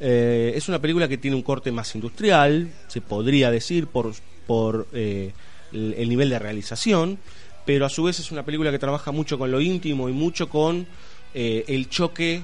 Eh, 0.00 0.52
es 0.56 0.68
una 0.68 0.78
película 0.78 1.06
que 1.08 1.18
tiene 1.18 1.36
un 1.36 1.42
corte 1.42 1.70
más 1.70 1.94
industrial, 1.94 2.70
se 2.88 3.02
podría 3.02 3.50
decir, 3.50 3.86
por, 3.86 4.14
por 4.46 4.88
eh, 4.94 5.32
el, 5.72 5.94
el, 5.98 6.08
nivel 6.08 6.30
de 6.30 6.38
realización, 6.38 7.18
pero 7.66 7.84
a 7.84 7.90
su 7.90 8.04
vez 8.04 8.18
es 8.18 8.32
una 8.32 8.42
película 8.42 8.70
que 8.70 8.78
trabaja 8.78 9.12
mucho 9.12 9.38
con 9.38 9.50
lo 9.50 9.60
íntimo 9.60 10.08
y 10.08 10.12
mucho 10.12 10.48
con 10.48 10.86
eh, 11.34 11.64
el 11.68 11.88
choque 11.90 12.42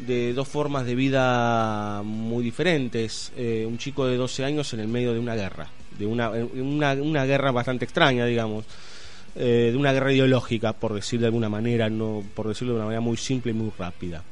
de 0.00 0.34
dos 0.34 0.48
formas 0.48 0.84
de 0.84 0.96
vida 0.96 2.02
muy 2.02 2.42
diferentes. 2.42 3.32
Eh, 3.36 3.64
un 3.66 3.78
chico 3.78 4.06
de 4.06 4.16
12 4.16 4.44
años 4.44 4.74
en 4.74 4.80
el 4.80 4.88
medio 4.88 5.12
de 5.12 5.20
una 5.20 5.36
guerra, 5.36 5.68
de 5.96 6.06
una, 6.06 6.30
una, 6.30 7.24
guerra 7.24 7.52
bastante 7.52 7.84
extraña, 7.84 8.26
digamos. 8.26 8.64
De 9.34 9.74
una 9.76 9.92
guerra 9.92 10.14
ideológica, 10.14 10.72
por 10.72 10.94
decir 10.94 11.20
de 11.20 11.26
alguna 11.26 11.50
manera, 11.50 11.90
no 11.90 12.24
por 12.34 12.48
decirlo 12.48 12.72
de 12.72 12.76
una 12.78 12.86
manera 12.86 13.02
muy 13.02 13.18
simple 13.18 13.50
y 13.50 13.54
muy 13.54 13.70
rápida. 13.78 14.24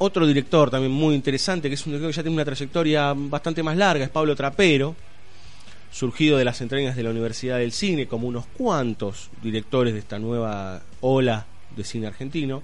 Otro 0.00 0.26
director 0.26 0.70
también 0.70 0.92
muy 0.92 1.14
interesante, 1.14 1.68
que 1.68 1.74
es 1.74 1.84
un 1.84 1.92
director 1.92 2.10
que 2.10 2.16
ya 2.16 2.22
tiene 2.22 2.36
una 2.36 2.44
trayectoria 2.44 3.14
bastante 3.16 3.64
más 3.64 3.76
larga, 3.76 4.04
es 4.04 4.10
Pablo 4.10 4.36
Trapero, 4.36 4.94
surgido 5.90 6.38
de 6.38 6.44
las 6.44 6.60
entrañas 6.60 6.94
de 6.94 7.02
la 7.02 7.10
Universidad 7.10 7.58
del 7.58 7.72
Cine, 7.72 8.06
como 8.06 8.28
unos 8.28 8.46
cuantos 8.46 9.28
directores 9.42 9.94
de 9.94 9.98
esta 9.98 10.18
nueva 10.20 10.82
ola 11.00 11.46
de 11.74 11.82
cine 11.82 12.06
argentino. 12.06 12.62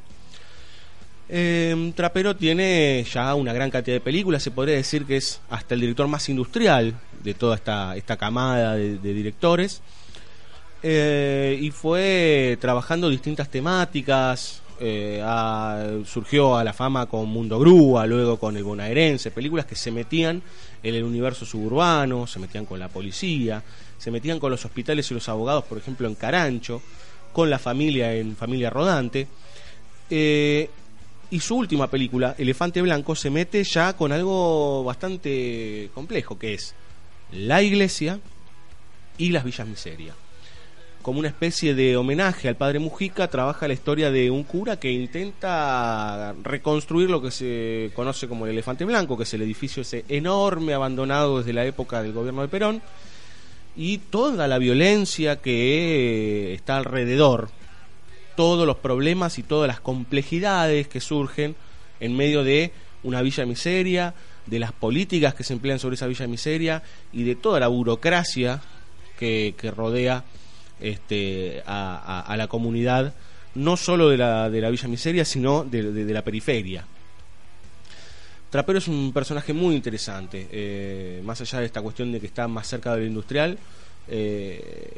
Eh, 1.28 1.92
Trapero 1.96 2.36
tiene 2.36 3.04
ya 3.10 3.34
una 3.34 3.52
gran 3.52 3.70
cantidad 3.70 3.96
de 3.96 4.00
películas, 4.00 4.42
se 4.42 4.52
podría 4.52 4.76
decir 4.76 5.04
que 5.04 5.16
es 5.16 5.40
hasta 5.50 5.74
el 5.74 5.80
director 5.80 6.06
más 6.06 6.28
industrial 6.28 6.94
de 7.24 7.34
toda 7.34 7.56
esta, 7.56 7.96
esta 7.96 8.16
camada 8.16 8.76
de, 8.76 8.98
de 8.98 9.14
directores. 9.14 9.82
Eh, 10.86 11.58
y 11.62 11.70
fue 11.70 12.58
trabajando 12.60 13.08
distintas 13.08 13.48
temáticas, 13.48 14.60
eh, 14.80 16.02
surgió 16.06 16.56
a 16.56 16.64
la 16.64 16.72
fama 16.72 17.06
con 17.06 17.28
Mundo 17.28 17.58
Grúa, 17.58 18.06
luego 18.06 18.38
con 18.38 18.56
El 18.56 18.64
Bonaerense, 18.64 19.30
películas 19.30 19.66
que 19.66 19.76
se 19.76 19.90
metían 19.90 20.42
en 20.82 20.94
el 20.94 21.04
universo 21.04 21.46
suburbano, 21.46 22.26
se 22.26 22.38
metían 22.38 22.66
con 22.66 22.78
la 22.78 22.88
policía, 22.88 23.62
se 23.98 24.10
metían 24.10 24.38
con 24.38 24.50
los 24.50 24.64
hospitales 24.64 25.10
y 25.10 25.14
los 25.14 25.28
abogados, 25.28 25.64
por 25.64 25.78
ejemplo, 25.78 26.08
en 26.08 26.14
Carancho, 26.14 26.82
con 27.32 27.50
la 27.50 27.58
familia 27.58 28.14
en 28.14 28.36
Familia 28.36 28.70
Rodante. 28.70 29.28
Eh, 30.10 30.68
y 31.30 31.40
su 31.40 31.56
última 31.56 31.88
película, 31.88 32.34
Elefante 32.38 32.82
Blanco, 32.82 33.16
se 33.16 33.30
mete 33.30 33.64
ya 33.64 33.96
con 33.96 34.12
algo 34.12 34.84
bastante 34.84 35.90
complejo, 35.94 36.38
que 36.38 36.54
es 36.54 36.74
la 37.32 37.62
iglesia 37.62 38.20
y 39.18 39.30
las 39.30 39.44
villas 39.44 39.66
miseria 39.66 40.14
como 41.04 41.18
una 41.18 41.28
especie 41.28 41.74
de 41.74 41.98
homenaje 41.98 42.48
al 42.48 42.56
padre 42.56 42.78
Mujica, 42.78 43.28
trabaja 43.28 43.68
la 43.68 43.74
historia 43.74 44.10
de 44.10 44.30
un 44.30 44.42
cura 44.42 44.80
que 44.80 44.90
intenta 44.90 46.34
reconstruir 46.42 47.10
lo 47.10 47.20
que 47.20 47.30
se 47.30 47.90
conoce 47.94 48.26
como 48.26 48.46
el 48.46 48.52
elefante 48.52 48.86
blanco, 48.86 49.18
que 49.18 49.24
es 49.24 49.34
el 49.34 49.42
edificio 49.42 49.82
ese 49.82 50.06
enorme 50.08 50.72
abandonado 50.72 51.36
desde 51.36 51.52
la 51.52 51.66
época 51.66 52.02
del 52.02 52.14
gobierno 52.14 52.40
de 52.40 52.48
Perón, 52.48 52.80
y 53.76 53.98
toda 53.98 54.48
la 54.48 54.56
violencia 54.56 55.42
que 55.42 56.54
está 56.54 56.78
alrededor, 56.78 57.50
todos 58.34 58.66
los 58.66 58.78
problemas 58.78 59.38
y 59.38 59.42
todas 59.42 59.68
las 59.68 59.80
complejidades 59.80 60.88
que 60.88 61.02
surgen 61.02 61.54
en 62.00 62.16
medio 62.16 62.44
de 62.44 62.72
una 63.02 63.20
villa 63.20 63.44
miseria, 63.44 64.14
de 64.46 64.58
las 64.58 64.72
políticas 64.72 65.34
que 65.34 65.44
se 65.44 65.52
emplean 65.52 65.78
sobre 65.78 65.96
esa 65.96 66.06
villa 66.06 66.26
miseria 66.26 66.82
y 67.12 67.24
de 67.24 67.34
toda 67.34 67.60
la 67.60 67.68
burocracia 67.68 68.62
que, 69.18 69.54
que 69.58 69.70
rodea 69.70 70.24
este, 70.80 71.62
a, 71.66 72.24
a, 72.26 72.36
la 72.36 72.48
comunidad, 72.48 73.14
no 73.54 73.76
solo 73.76 74.10
de 74.10 74.16
la, 74.16 74.50
de 74.50 74.60
la 74.60 74.70
Villa 74.70 74.88
Miseria, 74.88 75.24
sino 75.24 75.64
de, 75.64 75.82
la 76.12 76.22
periferia. 76.22 76.84
Trapero 78.50 78.78
es 78.78 78.88
un 78.88 79.12
personaje 79.12 79.52
muy 79.52 79.74
interesante, 79.74 80.48
eh, 80.50 81.22
más 81.24 81.40
allá 81.40 81.60
de 81.60 81.66
esta 81.66 81.82
cuestión 81.82 82.12
de 82.12 82.20
que 82.20 82.26
está 82.26 82.46
más 82.46 82.68
cerca 82.68 82.94
de 82.94 83.00
lo 83.00 83.06
industrial, 83.06 83.58
eh, 84.08 84.92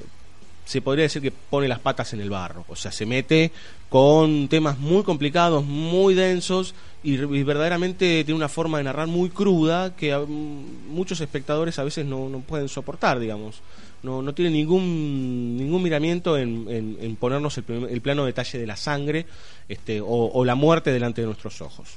se 0.64 0.82
podría 0.82 1.04
decir 1.04 1.22
que 1.22 1.30
pone 1.30 1.68
las 1.68 1.78
patas 1.78 2.12
en 2.12 2.20
el 2.20 2.28
barro, 2.28 2.64
o 2.68 2.76
sea, 2.76 2.90
se 2.90 3.06
mete 3.06 3.52
con 3.88 4.48
temas 4.48 4.78
muy 4.78 5.04
complicados, 5.04 5.64
muy 5.64 6.14
densos 6.14 6.74
y, 7.04 7.16
verdaderamente 7.16 8.24
tiene 8.24 8.34
una 8.34 8.48
forma 8.48 8.78
de 8.78 8.84
narrar 8.84 9.06
muy 9.06 9.30
cruda 9.30 9.94
que 9.94 10.12
a, 10.12 10.18
muchos 10.18 11.20
espectadores 11.20 11.78
a 11.78 11.84
veces 11.84 12.04
no, 12.04 12.28
no 12.28 12.40
pueden 12.40 12.68
soportar, 12.68 13.20
digamos 13.20 13.62
no, 14.06 14.34
tiene 14.34 14.50
ningún 14.50 15.56
ningún 15.56 15.82
miramiento 15.82 16.38
en, 16.38 16.66
en, 16.68 17.16
ponernos 17.16 17.58
el, 17.58 17.64
el, 17.90 18.00
plano 18.00 18.24
detalle 18.24 18.58
de 18.58 18.66
la 18.66 18.76
sangre 18.76 19.26
este, 19.68 20.00
o, 20.02 20.44
la 20.44 20.54
muerte 20.54 20.92
delante 20.92 21.20
de 21.20 21.26
nuestros 21.26 21.60
ojos. 21.60 21.96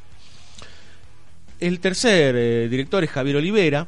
El 1.59 1.79
tercer 1.79 2.35
eh, 2.35 2.67
director 2.69 3.03
es 3.03 3.09
Javier 3.09 3.37
Olivera, 3.37 3.87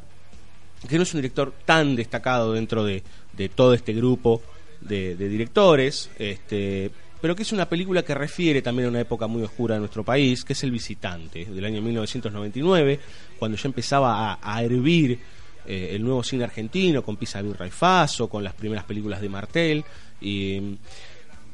que 0.87 0.97
no 0.97 1.03
es 1.03 1.13
un 1.13 1.19
director 1.19 1.53
tan 1.65 1.95
destacado 1.95 2.53
dentro 2.53 2.83
de, 2.83 3.03
de 3.33 3.49
todo 3.49 3.73
este 3.73 3.93
grupo 3.93 4.41
de, 4.81 5.15
de 5.15 5.29
directores, 5.29 6.09
este, 6.19 6.91
pero 7.21 7.35
que 7.35 7.43
es 7.43 7.51
una 7.51 7.69
película 7.69 8.03
que 8.03 8.13
refiere 8.13 8.61
también 8.61 8.87
a 8.87 8.89
una 8.89 9.01
época 9.01 9.27
muy 9.27 9.43
oscura 9.43 9.75
de 9.75 9.79
nuestro 9.79 10.03
país, 10.03 10.43
que 10.43 10.53
es 10.53 10.63
El 10.63 10.71
Visitante, 10.71 11.45
del 11.45 11.65
año 11.65 11.81
1999, 11.81 12.99
cuando 13.39 13.57
ya 13.57 13.67
empezaba 13.67 14.31
a, 14.31 14.39
a 14.41 14.63
hervir 14.63 15.19
eh, 15.65 15.91
el 15.93 16.03
nuevo 16.03 16.23
cine 16.23 16.43
argentino 16.43 17.03
con 17.03 17.17
Pisa 17.17 17.41
Virra 17.41 17.67
y 17.67 17.71
Faso, 17.71 18.27
con 18.27 18.43
las 18.43 18.53
primeras 18.53 18.83
películas 18.85 19.21
de 19.21 19.29
Martel. 19.29 19.83
Y, 20.19 20.77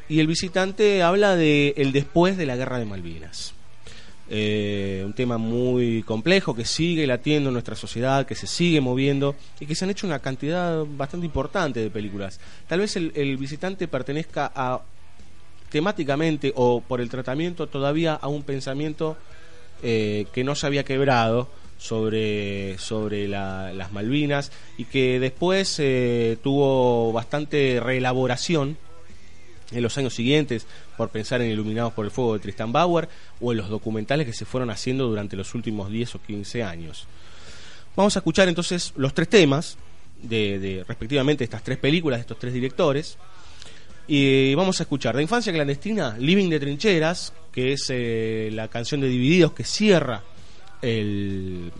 y 0.09 0.19
El 0.19 0.27
Visitante 0.27 1.03
habla 1.03 1.35
de 1.35 1.73
el 1.77 1.91
después 1.91 2.37
de 2.37 2.45
la 2.45 2.55
guerra 2.55 2.79
de 2.79 2.85
Malvinas. 2.85 3.53
eh, 4.29 5.03
un 5.05 5.13
tema 5.13 5.37
muy 5.37 6.03
complejo 6.03 6.53
que 6.53 6.65
sigue 6.65 7.07
latiendo 7.07 7.49
en 7.49 7.53
nuestra 7.53 7.75
sociedad, 7.75 8.25
que 8.25 8.35
se 8.35 8.47
sigue 8.47 8.81
moviendo 8.81 9.35
y 9.59 9.65
que 9.65 9.75
se 9.75 9.85
han 9.85 9.91
hecho 9.91 10.07
una 10.07 10.19
cantidad 10.19 10.85
bastante 10.85 11.25
importante 11.25 11.79
de 11.79 11.89
películas. 11.89 12.39
Tal 12.67 12.79
vez 12.79 12.95
el, 12.97 13.11
el 13.15 13.37
visitante 13.37 13.87
pertenezca 13.87 14.51
a 14.53 14.81
temáticamente 15.69 16.53
o 16.55 16.81
por 16.81 17.01
el 17.01 17.09
tratamiento 17.09 17.67
todavía 17.67 18.13
a 18.15 18.27
un 18.27 18.43
pensamiento 18.43 19.17
eh, 19.83 20.25
que 20.33 20.43
no 20.43 20.55
se 20.55 20.67
había 20.67 20.83
quebrado 20.83 21.49
sobre, 21.77 22.77
sobre 22.77 23.27
la- 23.27 23.71
las 23.73 23.91
Malvinas 23.91 24.51
y 24.77 24.85
que 24.85 25.19
después 25.19 25.75
eh, 25.79 26.37
tuvo 26.43 27.11
bastante 27.13 27.79
reelaboración 27.83 28.77
en 29.71 29.83
los 29.83 29.97
años 29.97 30.13
siguientes 30.13 30.65
por 30.95 31.09
pensar 31.09 31.41
en 31.41 31.51
Iluminados 31.51 31.93
por 31.93 32.05
el 32.05 32.11
Fuego 32.11 32.33
de 32.33 32.39
Tristan 32.39 32.71
Bauer 32.71 33.09
o 33.41 33.51
en 33.51 33.57
los 33.57 33.69
documentales 33.69 34.25
que 34.25 34.33
se 34.33 34.45
fueron 34.45 34.69
haciendo 34.69 35.07
durante 35.07 35.35
los 35.35 35.53
últimos 35.55 35.91
10 35.91 36.15
o 36.15 36.21
15 36.21 36.63
años. 36.63 37.05
Vamos 37.95 38.15
a 38.15 38.19
escuchar 38.19 38.47
entonces 38.47 38.93
los 38.95 39.13
tres 39.13 39.27
temas 39.29 39.77
de, 40.21 40.57
de 40.59 40.83
respectivamente 40.87 41.43
estas 41.43 41.63
tres 41.63 41.77
películas 41.77 42.17
de 42.19 42.21
estos 42.21 42.39
tres 42.39 42.53
directores. 42.53 43.17
Y 44.07 44.55
vamos 44.55 44.79
a 44.79 44.83
escuchar 44.83 45.15
de 45.17 45.21
Infancia 45.23 45.51
Clandestina, 45.51 46.15
Living 46.17 46.49
de 46.49 46.59
Trincheras, 46.61 47.33
que 47.51 47.73
es 47.73 47.87
eh, 47.89 48.49
la 48.53 48.69
canción 48.69 49.01
de 49.01 49.09
Divididos 49.09 49.51
que 49.51 49.65
cierra 49.65 50.23
el 50.81 51.71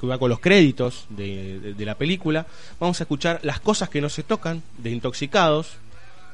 que 0.00 0.06
va 0.06 0.18
con 0.18 0.28
los 0.30 0.40
créditos 0.40 1.06
de, 1.08 1.74
de- 1.74 1.84
la 1.86 1.96
película. 1.96 2.46
Vamos 2.78 3.00
a 3.00 3.04
escuchar 3.04 3.40
Las 3.42 3.60
cosas 3.60 3.88
que 3.88 4.00
no 4.00 4.08
se 4.08 4.22
tocan, 4.22 4.62
de 4.78 4.90
Intoxicados, 4.90 5.72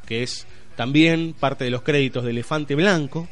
que 0.07 0.23
es 0.23 0.47
también 0.77 1.35
parte 1.39 1.65
de 1.65 1.71
los 1.71 1.83
créditos 1.83 2.25
de 2.25 2.31
Elefante 2.31 2.75
Blanco, 2.75 3.29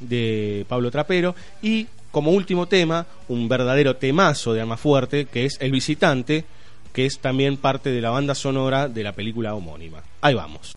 de 0.00 0.64
Pablo 0.68 0.90
Trapero. 0.90 1.34
Y 1.62 1.86
como 2.10 2.30
último 2.32 2.66
tema, 2.66 3.06
un 3.28 3.48
verdadero 3.48 3.96
temazo 3.96 4.52
de 4.54 4.60
Arma 4.62 4.76
Fuerte, 4.76 5.26
que 5.26 5.44
es 5.44 5.58
El 5.60 5.72
Visitante, 5.72 6.44
que 6.92 7.06
es 7.06 7.18
también 7.18 7.56
parte 7.58 7.90
de 7.90 8.00
la 8.00 8.10
banda 8.10 8.34
sonora 8.34 8.88
de 8.88 9.02
la 9.02 9.12
película 9.12 9.54
homónima. 9.54 10.02
Ahí 10.22 10.34
vamos. 10.34 10.74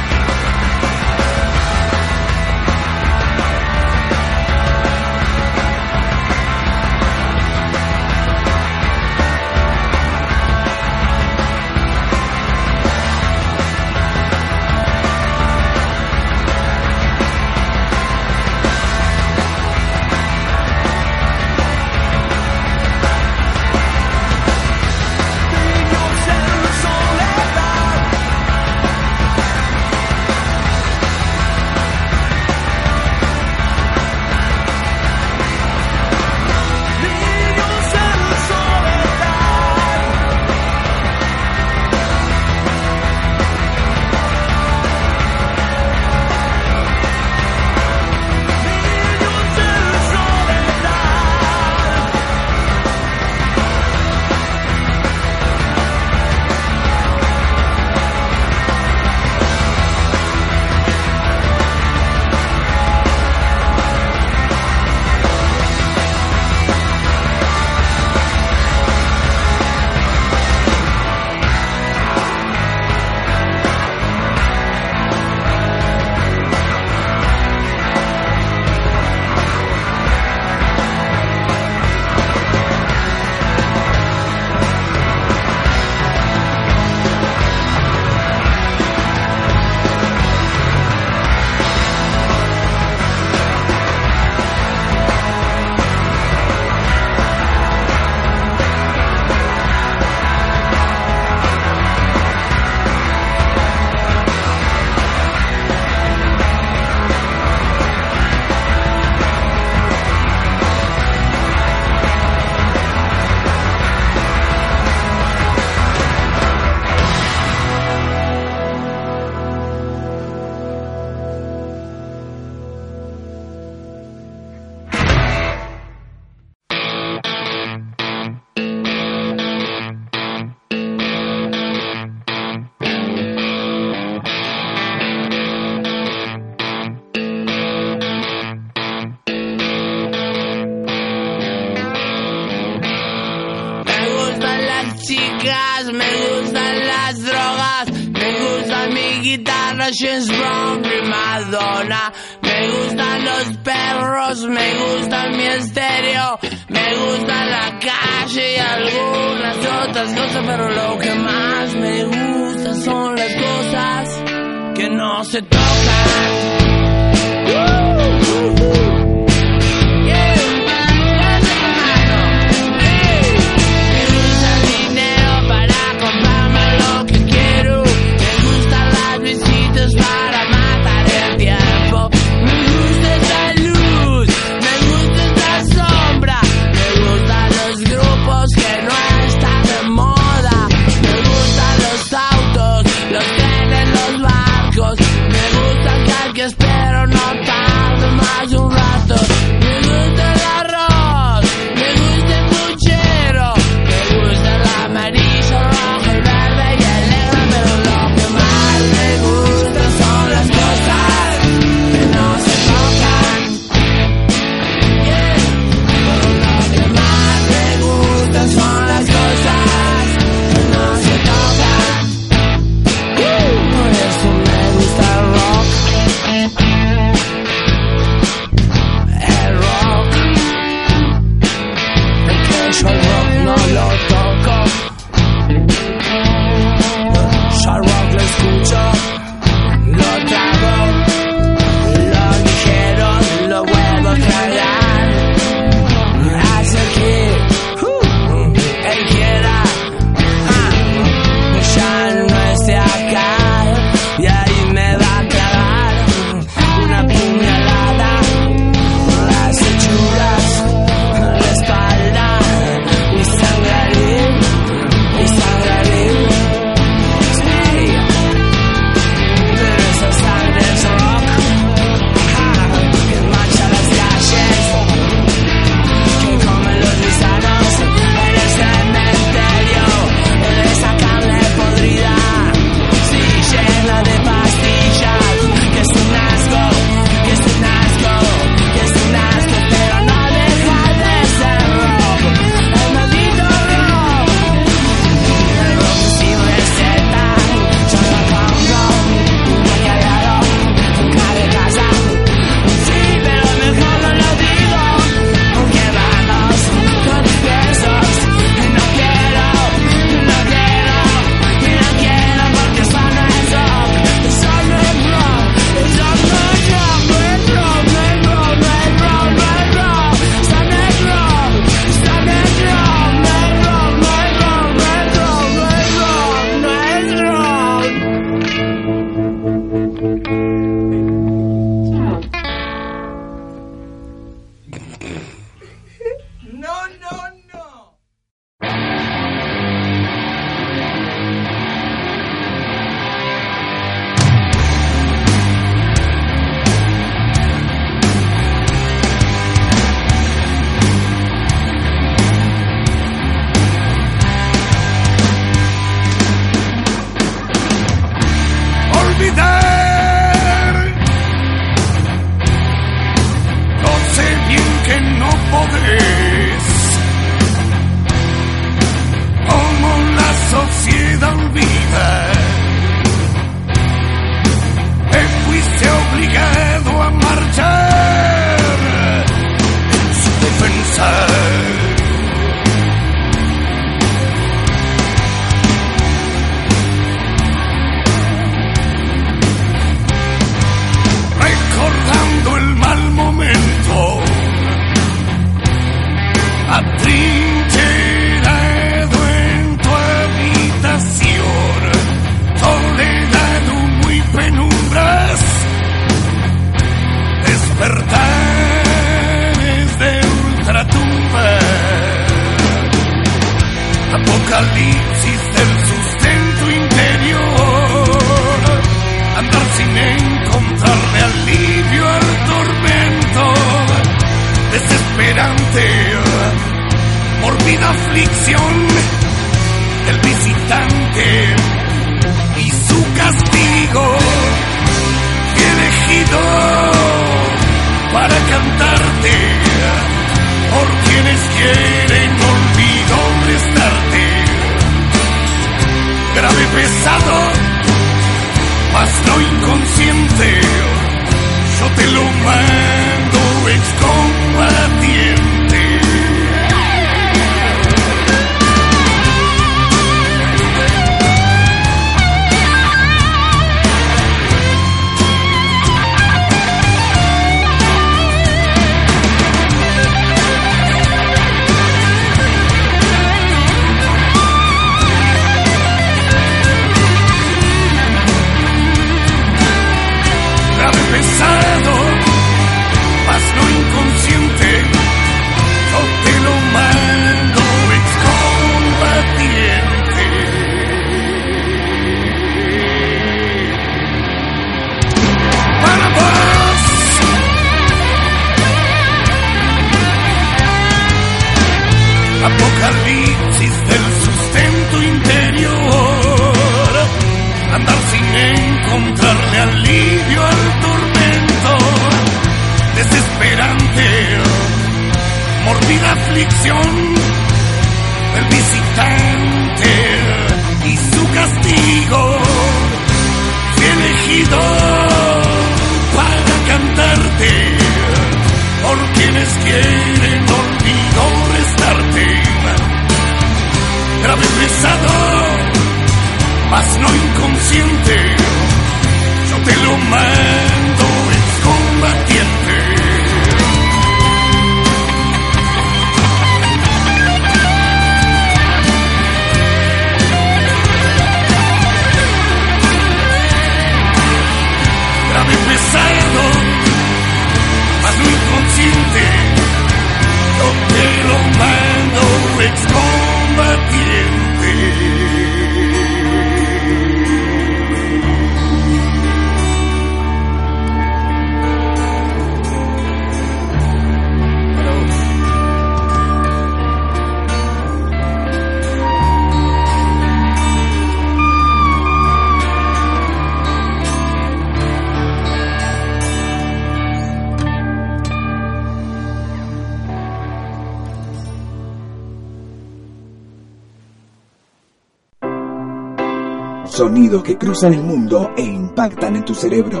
Sonidos 597.32 597.48
que 597.48 597.56
cruzan 597.56 597.94
el 597.94 598.02
mundo 598.02 598.50
e 598.58 598.62
impactan 598.62 599.36
en 599.36 599.44
tu 599.46 599.54
cerebro. 599.54 600.00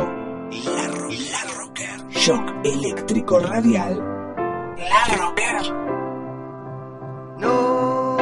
La, 0.50 0.86
ro- 0.88 1.08
la 1.08 1.42
Rocker. 1.56 2.06
Shock 2.10 2.42
eléctrico 2.62 3.38
radial. 3.38 3.96
La 4.76 5.16
Rocker. 5.16 5.72
No. 7.38 8.18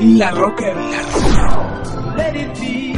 La 0.00 0.30
Rocker. 0.32 0.76
La 0.76 0.90
Rocker. 0.90 2.16
Let 2.16 2.34
it 2.36 2.58
be. 2.58 2.94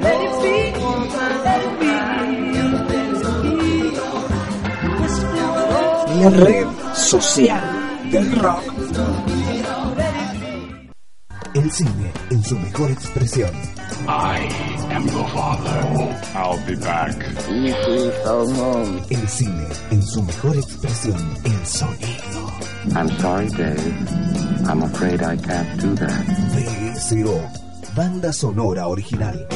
Let 0.00 0.22
it 0.22 0.32
be. 0.42 0.80
woman, 0.80 1.08
Let 1.44 1.62
it 1.62 1.78
be. 1.78 1.86
La 6.18 6.30
red 6.30 6.75
social 6.96 7.62
del 8.10 8.32
rock. 8.36 8.62
El 11.54 11.70
cine 11.70 12.12
en 12.30 12.42
su 12.42 12.58
mejor 12.58 12.90
expresión. 12.90 13.50
I 14.08 14.48
am 14.92 15.06
your 15.06 15.28
father. 15.28 16.16
I'll 16.34 16.58
be 16.66 16.76
back. 16.76 17.16
El 19.10 19.28
cine 19.28 19.66
en 19.90 20.02
su 20.02 20.22
mejor 20.22 20.56
expresión. 20.56 21.38
El 21.44 21.66
sonido. 21.66 22.50
I'm 22.94 23.08
sorry, 23.18 23.48
Dave. 23.50 24.66
I'm 24.68 24.82
afraid 24.82 25.22
I 25.22 25.36
can't 25.36 25.80
do 25.80 25.94
that. 25.96 26.26
BSO. 26.54 27.48
Banda 27.94 28.32
sonora 28.32 28.88
original. 28.88 29.46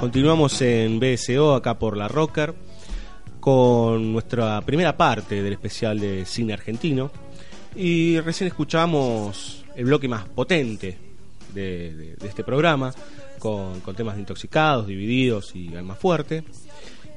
Continuamos 0.00 0.60
en 0.60 1.00
BSO, 1.00 1.54
acá 1.54 1.78
por 1.78 1.96
la 1.96 2.08
Rocker, 2.08 2.54
con 3.46 4.12
nuestra 4.12 4.60
primera 4.62 4.96
parte 4.96 5.40
del 5.40 5.52
especial 5.52 6.00
de 6.00 6.24
cine 6.24 6.52
argentino. 6.52 7.12
Y 7.76 8.18
recién 8.18 8.48
escuchamos 8.48 9.64
el 9.76 9.84
bloque 9.84 10.08
más 10.08 10.24
potente 10.24 10.98
de, 11.54 12.16
este 12.24 12.42
programa, 12.42 12.92
con, 13.38 13.78
con 13.82 13.94
temas 13.94 14.16
de 14.16 14.22
intoxicados, 14.22 14.88
divididos 14.88 15.54
y 15.54 15.72
alma 15.76 15.94
fuerte. 15.94 16.42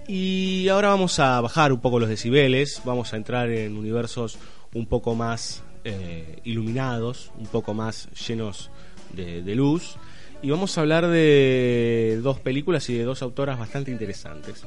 Y 0.07 0.67
ahora 0.67 0.89
vamos 0.89 1.17
a 1.17 1.41
bajar 1.41 1.73
un 1.73 1.81
poco 1.81 1.99
los 1.99 2.09
decibeles, 2.09 2.79
vamos 2.85 3.11
a 3.11 3.17
entrar 3.17 3.49
en 3.49 3.75
universos 3.75 4.37
un 4.75 4.85
poco 4.85 5.15
más 5.15 5.63
eh, 5.83 6.41
iluminados, 6.43 7.31
un 7.39 7.47
poco 7.47 7.73
más 7.73 8.07
llenos 8.27 8.69
de 9.13 9.55
luz. 9.55 9.95
Y 10.43 10.51
vamos 10.51 10.77
a 10.77 10.81
hablar 10.81 11.07
de 11.07 12.19
dos 12.21 12.39
películas 12.39 12.87
y 12.91 12.93
de 12.93 13.03
dos 13.03 13.23
autoras 13.23 13.57
bastante 13.57 13.89
interesantes. 13.89 14.63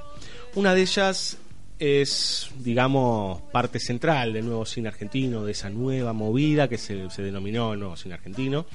Una 0.56 0.74
de 0.74 0.82
ellas 0.82 1.38
es, 1.78 2.50
digamos, 2.60 3.40
parte 3.52 3.78
central 3.80 4.32
del 4.32 4.46
nuevo 4.46 4.64
cine 4.66 4.88
argentino, 4.88 5.44
de 5.44 5.52
esa 5.52 5.70
nueva 5.70 6.12
movida 6.12 6.68
que 6.68 6.78
se, 6.78 7.08
denominó 7.18 7.74
nuevo 7.76 7.96
cine 7.96 8.14
argentino, 8.14 8.66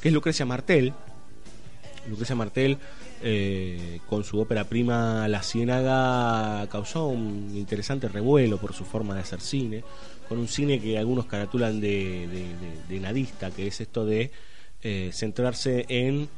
que 0.00 0.08
es 0.08 0.14
Lucrecia 0.14 0.46
Martel. 0.46 0.92
Lucrecia 2.08 2.34
Martel, 2.34 2.78
eh, 3.22 4.00
con 4.08 4.24
su 4.24 4.38
ópera 4.40 4.64
prima 4.64 5.26
La 5.28 5.42
Ciénaga, 5.42 6.66
causó 6.68 7.06
un 7.06 7.52
interesante 7.54 8.08
revuelo 8.08 8.58
por 8.58 8.72
su 8.74 8.84
forma 8.84 9.14
de 9.14 9.20
hacer 9.20 9.40
cine, 9.40 9.84
con 10.28 10.38
un 10.38 10.48
cine 10.48 10.80
que 10.80 10.98
algunos 10.98 11.26
caratulan 11.26 11.80
de, 11.80 12.26
de- 12.28 12.56
de- 12.56 12.82
de 12.88 13.00
nadista, 13.00 13.50
que 13.50 13.66
es 13.68 13.80
esto 13.80 14.04
de 14.04 14.30
eh, 14.82 15.10
centrarse 15.12 15.84
en 15.88 16.28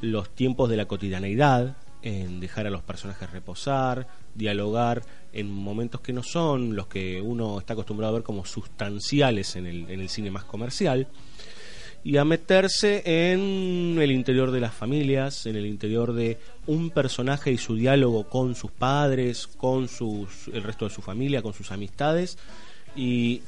los 0.00 0.30
tiempos 0.34 0.68
de 0.70 0.76
la 0.76 0.86
cotidianeidad, 0.86 1.76
en 2.04 2.38
dejar 2.38 2.66
a 2.66 2.70
los 2.70 2.82
personajes 2.82 3.30
reposar, 3.30 4.06
dialogar 4.34 5.02
en 5.32 5.50
momentos 5.50 6.02
que 6.02 6.12
no 6.12 6.22
son 6.22 6.76
los 6.76 6.86
que 6.86 7.20
uno 7.22 7.58
está 7.58 7.72
acostumbrado 7.72 8.12
a 8.12 8.18
ver 8.18 8.22
como 8.22 8.44
sustanciales 8.44 9.56
en 9.56 9.66
el, 9.66 9.90
en 9.90 10.00
el 10.00 10.10
cine 10.10 10.30
más 10.30 10.44
comercial 10.44 11.08
y 12.04 12.18
a 12.18 12.24
meterse 12.26 13.02
en 13.32 13.96
el 13.98 14.10
interior 14.10 14.50
de 14.50 14.60
las 14.60 14.74
familias, 14.74 15.46
en 15.46 15.56
el 15.56 15.64
interior 15.64 16.12
de 16.12 16.38
un 16.66 16.90
personaje 16.90 17.50
y 17.50 17.56
su 17.56 17.74
diálogo 17.74 18.28
con 18.28 18.54
sus 18.54 18.70
padres, 18.70 19.46
con 19.46 19.88
sus, 19.88 20.48
el 20.52 20.62
resto 20.62 20.86
de 20.86 20.94
su 20.94 21.00
familia, 21.00 21.40
con 21.40 21.54
sus 21.54 21.72
amistades 21.72 22.36
y 22.94 23.40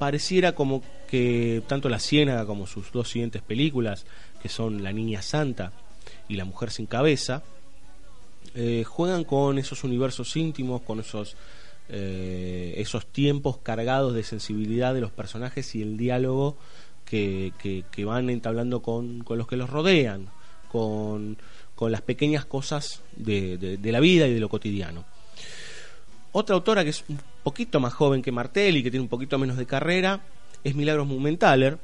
pareciera 0.00 0.56
como 0.56 0.82
que 1.08 1.62
tanto 1.68 1.88
La 1.88 2.00
Ciénaga 2.00 2.44
como 2.46 2.66
sus 2.66 2.90
dos 2.90 3.08
siguientes 3.08 3.42
películas, 3.42 4.06
que 4.42 4.48
son 4.48 4.82
La 4.82 4.90
Niña 4.90 5.22
Santa 5.22 5.72
y 6.28 6.34
La 6.34 6.44
Mujer 6.44 6.72
sin 6.72 6.86
Cabeza, 6.86 7.44
eh, 8.54 8.84
juegan 8.86 9.24
con 9.24 9.58
esos 9.58 9.84
universos 9.84 10.36
íntimos, 10.36 10.82
con 10.82 11.00
esos 11.00 11.36
eh, 11.92 12.74
esos 12.76 13.06
tiempos 13.06 13.58
cargados 13.58 14.14
de 14.14 14.22
sensibilidad 14.22 14.94
de 14.94 15.00
los 15.00 15.10
personajes 15.10 15.74
y 15.74 15.82
el 15.82 15.96
diálogo 15.96 16.56
que, 17.04 17.52
que- 17.58 18.04
van 18.04 18.30
entablando 18.30 18.80
con, 18.80 19.24
con 19.24 19.38
los 19.38 19.48
que 19.48 19.56
los 19.56 19.68
rodean, 19.70 20.28
con, 20.70 21.36
con 21.74 21.90
las 21.90 22.02
pequeñas 22.02 22.44
cosas 22.44 23.02
de, 23.16 23.58
de- 23.58 23.92
la 23.92 23.98
vida 23.98 24.28
y 24.28 24.34
de 24.34 24.38
lo 24.40 24.48
cotidiano. 24.48 25.04
Otra 26.32 26.54
autora 26.54 26.84
que 26.84 26.90
es 26.90 27.02
un 27.08 27.18
poquito 27.42 27.80
más 27.80 27.92
joven 27.92 28.22
que 28.22 28.30
Martel 28.30 28.76
y 28.76 28.82
que 28.84 28.90
tiene 28.92 29.02
un 29.02 29.08
poquito 29.08 29.36
menos 29.38 29.56
de 29.56 29.66
carrera 29.66 30.20
es 30.62 30.76
Milagros 30.76 31.08
Mumentaler, 31.08 31.78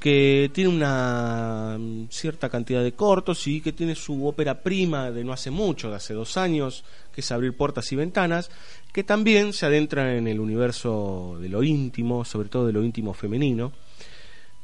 que 0.00 0.50
tiene 0.54 0.70
una 0.70 1.76
mm, 1.78 2.08
cierta 2.08 2.48
cantidad 2.48 2.82
de 2.82 2.92
cortos 2.92 3.46
y 3.46 3.60
que 3.60 3.72
tiene 3.72 3.94
su 3.94 4.26
ópera 4.26 4.62
prima 4.62 5.10
de 5.10 5.22
no 5.22 5.32
hace 5.32 5.50
mucho, 5.50 5.90
de 5.90 5.96
hace 5.96 6.14
dos 6.14 6.38
años, 6.38 6.84
que 7.14 7.20
es 7.20 7.30
Abrir 7.30 7.54
Puertas 7.54 7.92
y 7.92 7.96
Ventanas, 7.96 8.50
que 8.92 9.04
también 9.04 9.52
se 9.52 9.66
adentra 9.66 10.16
en 10.16 10.26
el 10.26 10.40
universo 10.40 11.36
de 11.40 11.50
lo 11.50 11.62
íntimo, 11.62 12.24
sobre 12.24 12.48
todo 12.48 12.66
de 12.66 12.72
lo 12.72 12.82
íntimo 12.82 13.12
femenino. 13.12 13.72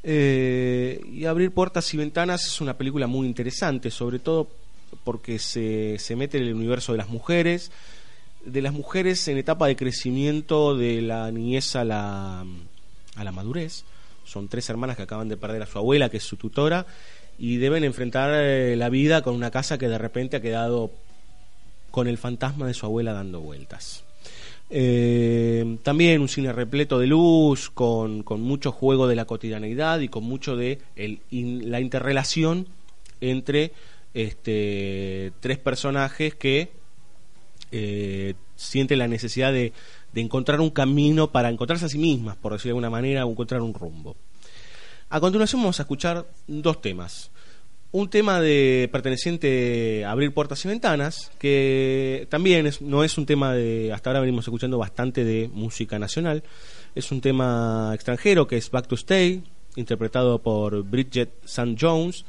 Eh, 0.02 1.02
y 1.12 1.26
Abrir 1.26 1.52
Puertas 1.52 1.92
y 1.92 1.98
Ventanas 1.98 2.46
es 2.46 2.60
una 2.62 2.78
película 2.78 3.06
muy 3.06 3.26
interesante, 3.26 3.90
sobre 3.90 4.18
todo 4.18 4.48
porque 5.04 5.38
se, 5.38 5.98
se 5.98 6.16
mete 6.16 6.38
en 6.38 6.44
el 6.44 6.54
universo 6.54 6.92
de 6.92 6.98
las 6.98 7.10
mujeres, 7.10 7.70
de 8.42 8.62
las 8.62 8.72
mujeres 8.72 9.28
en 9.28 9.36
etapa 9.36 9.66
de 9.66 9.76
crecimiento 9.76 10.76
de 10.76 11.02
la 11.02 11.30
niñez 11.30 11.76
a 11.76 11.84
la, 11.84 12.46
a 13.16 13.24
la 13.24 13.32
madurez. 13.32 13.84
Son 14.26 14.48
tres 14.48 14.68
hermanas 14.68 14.96
que 14.96 15.04
acaban 15.04 15.28
de 15.28 15.36
perder 15.36 15.62
a 15.62 15.66
su 15.66 15.78
abuela, 15.78 16.10
que 16.10 16.18
es 16.18 16.24
su 16.24 16.36
tutora, 16.36 16.86
y 17.38 17.56
deben 17.56 17.84
enfrentar 17.84 18.30
eh, 18.34 18.76
la 18.76 18.88
vida 18.88 19.22
con 19.22 19.34
una 19.34 19.50
casa 19.50 19.78
que 19.78 19.88
de 19.88 19.98
repente 19.98 20.36
ha 20.36 20.42
quedado 20.42 20.90
con 21.90 22.08
el 22.08 22.18
fantasma 22.18 22.66
de 22.66 22.74
su 22.74 22.84
abuela 22.84 23.12
dando 23.12 23.40
vueltas. 23.40 24.04
Eh, 24.68 25.78
también 25.82 26.20
un 26.20 26.28
cine 26.28 26.52
repleto 26.52 26.98
de 26.98 27.06
luz, 27.06 27.70
con, 27.70 28.22
con 28.22 28.40
mucho 28.40 28.72
juego 28.72 29.06
de 29.06 29.16
la 29.16 29.24
cotidianeidad 29.24 30.00
y 30.00 30.08
con 30.08 30.24
mucho 30.24 30.56
de 30.56 30.80
el, 30.96 31.20
la 31.30 31.80
interrelación 31.80 32.66
entre 33.20 33.72
este, 34.12 35.32
tres 35.40 35.58
personajes 35.58 36.34
que 36.34 36.70
eh, 37.70 38.34
sienten 38.56 38.98
la 38.98 39.08
necesidad 39.08 39.52
de, 39.52 39.72
de 40.12 40.20
encontrar 40.20 40.60
un 40.60 40.70
camino 40.70 41.30
para 41.30 41.50
encontrarse 41.50 41.84
a 41.86 41.88
sí 41.88 41.98
mismas, 41.98 42.36
por 42.36 42.52
decirlo 42.52 42.68
de 42.80 42.86
alguna 42.86 42.90
manera, 42.90 43.26
o 43.26 43.30
encontrar 43.30 43.60
un 43.62 43.74
rumbo. 43.74 44.16
A 45.10 45.20
continuación 45.20 45.60
vamos 45.62 45.78
a 45.78 45.82
escuchar 45.82 46.26
dos 46.46 46.80
temas. 46.80 47.30
Un 47.92 48.10
tema 48.10 48.40
de 48.40 48.88
perteneciente 48.92 50.04
a 50.04 50.10
Abrir 50.10 50.34
Puertas 50.34 50.64
y 50.64 50.68
Ventanas, 50.68 51.30
que 51.38 52.26
también 52.30 52.66
es- 52.66 52.82
no 52.82 53.04
es 53.04 53.16
un 53.16 53.24
tema 53.26 53.54
de. 53.54 53.92
Hasta 53.92 54.10
ahora 54.10 54.20
venimos 54.20 54.44
escuchando 54.44 54.76
bastante 54.78 55.24
de 55.24 55.48
música 55.52 55.98
nacional. 55.98 56.42
Es 56.94 57.12
un 57.12 57.20
tema 57.20 57.92
extranjero 57.94 58.46
que 58.46 58.56
es 58.56 58.70
Back 58.70 58.88
to 58.88 58.96
Stay, 58.96 59.44
interpretado 59.76 60.40
por 60.42 60.82
Bridget 60.82 61.30
St. 61.44 61.76
Jones. 61.80 62.24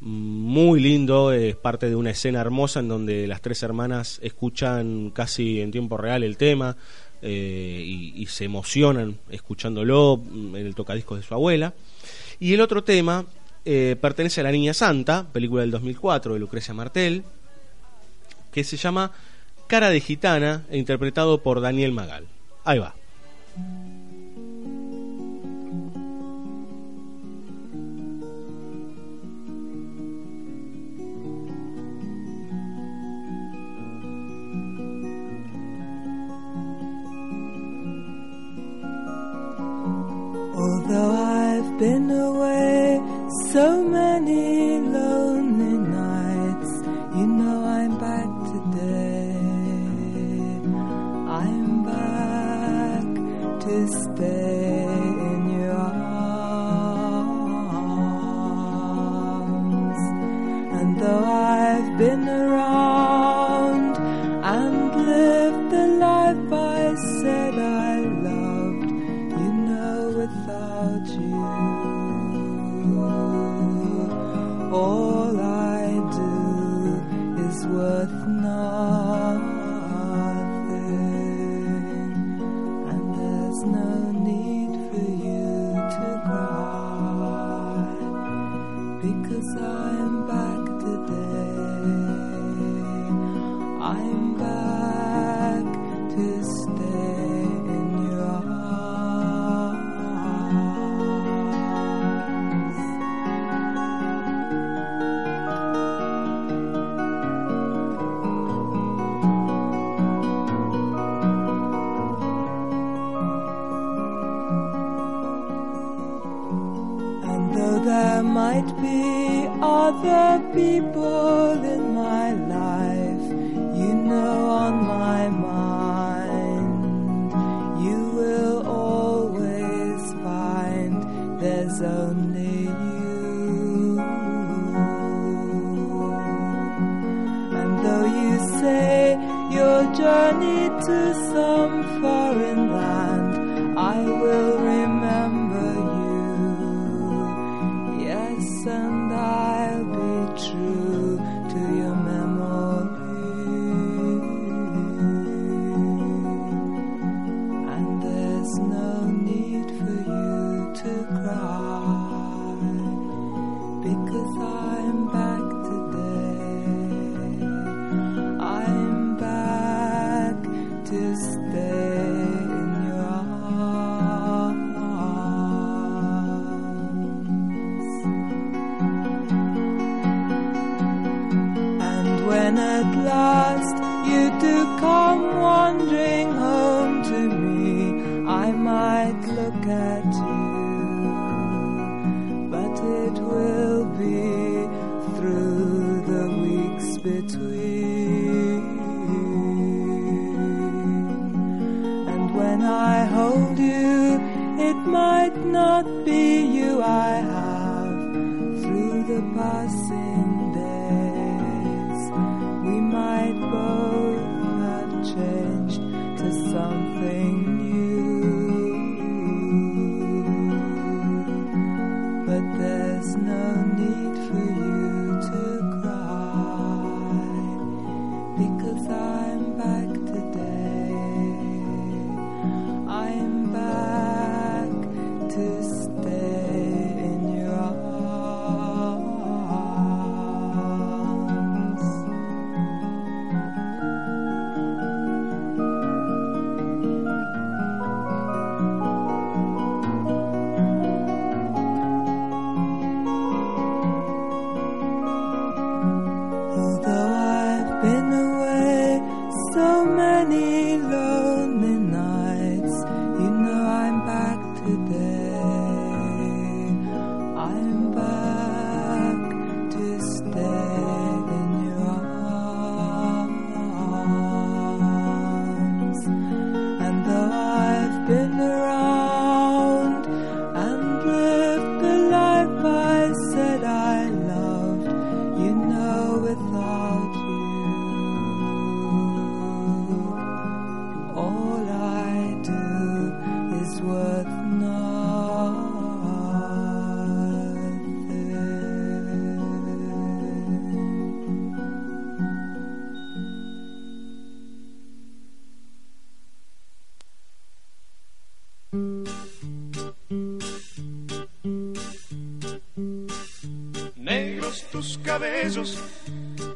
Muy 0.00 0.80
lindo, 0.80 1.32
es 1.32 1.56
parte 1.56 1.88
de 1.88 1.96
una 1.96 2.10
escena 2.10 2.40
hermosa 2.40 2.80
en 2.80 2.88
donde 2.88 3.26
las 3.26 3.40
tres 3.40 3.62
hermanas 3.62 4.18
escuchan 4.22 5.10
casi 5.10 5.60
en 5.60 5.70
tiempo 5.70 5.96
real 5.96 6.22
el 6.22 6.36
tema 6.36 6.76
eh, 7.22 7.82
y, 7.84 8.22
y 8.22 8.26
se 8.26 8.44
emocionan 8.44 9.18
escuchándolo 9.30 10.22
mm, 10.22 10.56
en 10.56 10.66
el 10.66 10.74
tocadiscos 10.74 11.18
de 11.18 11.26
su 11.26 11.34
abuela. 11.34 11.74
Y 12.38 12.54
el 12.54 12.60
otro 12.60 12.82
tema 12.82 13.26
eh, 13.64 13.96
pertenece 14.00 14.40
a 14.40 14.44
La 14.44 14.52
Niña 14.52 14.72
Santa, 14.72 15.26
película 15.32 15.60
del 15.60 15.70
2004 15.70 16.34
de 16.34 16.40
Lucrecia 16.40 16.72
Martel, 16.72 17.24
que 18.52 18.64
se 18.64 18.76
llama 18.76 19.12
Cara 19.66 19.90
de 19.90 20.00
Gitana, 20.00 20.64
interpretado 20.72 21.42
por 21.42 21.60
Daniel 21.60 21.92
Magal. 21.92 22.26
Ahí 22.64 22.78
va. 22.78 22.94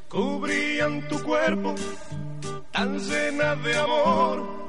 Cubrían 0.08 1.06
tu 1.08 1.22
cuerpo, 1.22 1.74
tan 2.72 2.98
llena 2.98 3.56
de 3.56 3.76
amor. 3.76 4.68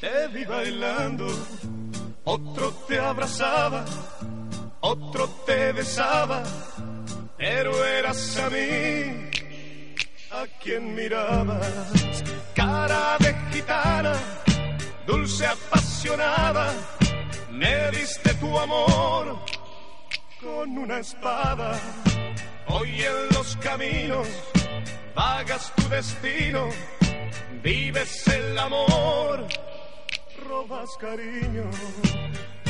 Te 0.00 0.28
vi 0.28 0.44
bailando, 0.44 1.26
otro 2.24 2.70
te 2.86 2.98
abrazaba, 2.98 3.84
otro 4.80 5.28
te 5.46 5.72
besaba, 5.72 6.42
pero 7.36 7.84
eras 7.84 8.38
a 8.38 8.50
mí 8.50 9.30
a 10.30 10.46
quien 10.62 10.94
mirabas. 10.94 12.24
Cara 12.54 13.16
de 13.18 13.34
gitana, 13.52 14.14
dulce 15.06 15.46
apasionada, 15.46 16.72
me 17.50 17.90
diste 17.90 18.34
tu 18.34 18.58
amor 18.58 19.38
con 20.40 20.78
una 20.78 20.98
espada. 20.98 21.80
Hoy 22.76 22.90
en 23.02 23.28
los 23.36 23.56
caminos 23.58 24.26
vagas 25.14 25.72
tu 25.76 25.88
destino, 25.88 26.70
vives 27.62 28.26
el 28.26 28.58
amor, 28.58 29.46
robas 30.44 30.90
cariño. 30.98 31.70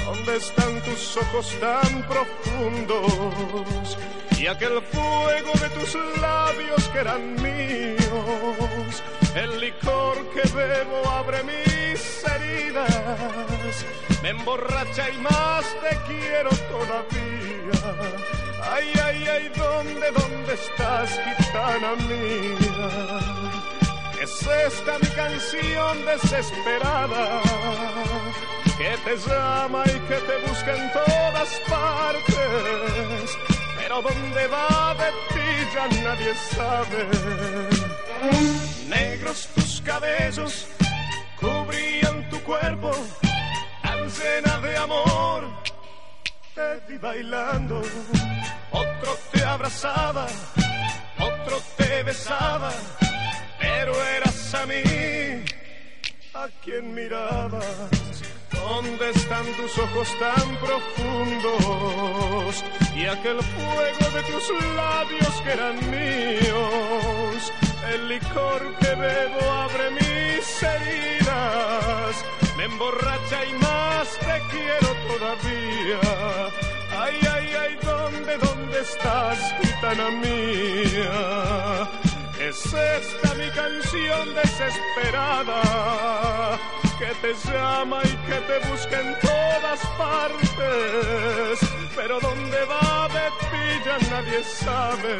¿Dónde 0.05 0.37
están 0.37 0.83
tus 0.83 1.17
ojos 1.17 1.59
tan 1.59 2.07
profundos? 2.07 3.97
Y 4.39 4.47
aquel 4.47 4.83
fuego 4.83 5.53
de 5.59 5.71
tus 5.71 5.97
labios 6.21 6.87
que 6.89 6.99
eran 6.99 7.43
míos. 7.43 9.03
El 9.35 9.59
licor 9.59 10.19
que 10.35 10.47
bebo 10.55 11.09
abre 11.09 11.43
mis 11.45 12.25
heridas. 12.27 13.87
Me 14.23 14.29
emborracha 14.29 15.09
y 15.09 15.17
más 15.17 15.65
te 15.81 15.97
quiero 16.07 16.51
todavía. 16.69 18.44
Ay, 18.73 18.93
ay, 19.05 19.27
ay, 19.29 19.53
¿dónde, 19.57 20.11
dónde 20.11 20.55
estás, 20.55 21.11
gitana 21.25 21.95
mía? 22.09 23.45
Es 24.21 24.47
esta 24.47 24.99
mi 24.99 25.09
canción 25.09 26.05
desesperada 26.07 27.43
que 28.79 28.97
te 29.05 29.17
llama 29.17 29.85
y 29.87 29.99
que 30.09 30.17
te 30.17 30.37
busca 30.49 30.77
en 30.77 30.93
todas 30.93 31.51
partes. 31.69 33.39
Pero 33.79 34.03
dónde 34.03 34.47
va 34.49 34.95
de 34.95 35.11
ti 35.35 35.49
ya 35.75 35.87
nadie 36.03 36.35
sabe. 36.57 37.09
Negros 38.89 39.49
tus 39.55 39.81
cabellos 39.83 40.67
cubrían 41.39 42.29
tu 42.31 42.41
cuerpo, 42.43 42.93
tan 43.83 44.09
llena 44.09 44.59
de 44.61 44.77
amor. 44.77 45.64
Te 46.55 46.81
vi 46.89 46.97
bailando, 46.99 47.83
otro 48.71 49.19
te 49.33 49.43
abrazaba, 49.43 50.29
otro 51.19 51.61
te 51.77 52.05
besaba, 52.05 52.71
pero 53.59 53.93
eras 54.17 54.55
a 54.55 54.65
mí 54.67 54.83
a 56.35 56.47
quien 56.63 56.95
mirabas. 56.95 58.23
¿Dónde 58.53 59.11
están 59.11 59.45
tus 59.57 59.77
ojos 59.79 60.09
tan 60.21 60.57
profundos? 60.59 62.65
Y 62.95 63.07
aquel 63.07 63.43
fuego 63.43 64.11
de 64.15 64.23
tus 64.23 64.49
labios 64.77 65.41
que 65.43 65.51
eran 65.51 65.77
míos. 65.91 67.53
El 67.93 68.09
licor 68.09 68.77
que 68.79 68.95
bebo 68.95 69.51
abre 69.51 69.91
mis 69.91 70.63
heridas. 70.63 71.24
Me 72.65 72.71
emborracha 72.71 73.45
y 73.45 73.53
más 73.59 74.09
te 74.21 74.43
quiero 74.51 74.89
todavía. 75.07 76.01
Ay, 76.99 77.21
ay, 77.35 77.47
ay, 77.61 77.79
¿dónde, 77.83 78.39
dónde 78.39 78.81
estás, 78.81 79.39
gitana 79.61 80.09
mía? 80.09 81.91
Es 82.41 82.65
esta 82.65 83.35
mi 83.35 83.51
canción 83.51 84.35
desesperada 84.35 85.61
que 86.99 87.13
te 87.21 87.35
llama 87.53 88.01
y 88.03 88.17
que 88.29 88.39
te 88.49 88.59
busca 88.71 88.99
en 88.99 89.15
todas 89.21 89.81
partes. 89.99 91.59
Pero 91.95 92.19
dónde 92.19 92.65
va 92.65 93.09
de 93.09 93.27
ti 93.41 93.65
ya 93.85 93.99
nadie 94.11 94.43
sabe. 94.43 95.19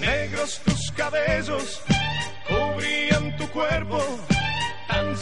Negros 0.00 0.62
tus 0.64 0.90
cabellos 0.92 1.82
cubrían 2.48 3.36
tu 3.36 3.46
cuerpo, 3.50 3.98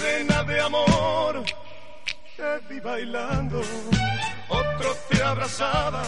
llena 0.00 0.42
de 0.44 0.60
amor. 0.60 1.44
Te 2.36 2.58
vi 2.68 2.80
bailando, 2.80 3.60
otro 4.48 4.96
te 5.08 5.22
abrazaba, 5.22 6.02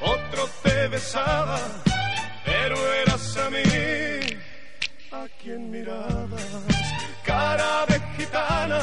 otro 0.00 0.48
te 0.62 0.88
besaba 0.88 1.58
pero 2.48 2.76
eras 2.94 3.36
a 3.36 3.50
mí 3.50 3.62
a 5.12 5.26
quien 5.40 5.70
mirabas. 5.70 6.42
Cara 7.24 7.84
de 7.86 8.00
gitana, 8.16 8.80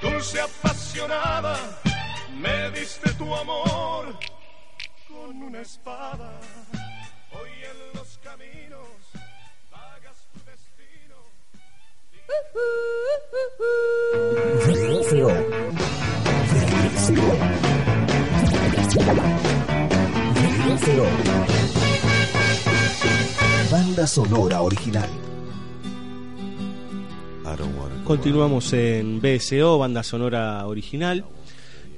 dulce 0.00 0.40
apasionada, 0.40 1.56
me 2.42 2.70
diste 2.72 3.12
tu 3.14 3.34
amor 3.34 4.18
con 5.08 5.42
una 5.42 5.60
espada. 5.60 6.30
Banda 23.70 24.06
sonora 24.06 24.62
original. 24.62 25.08
Continuamos 28.04 28.72
en 28.72 29.20
BSO, 29.20 29.78
banda 29.78 30.02
sonora 30.02 30.66
original, 30.66 31.24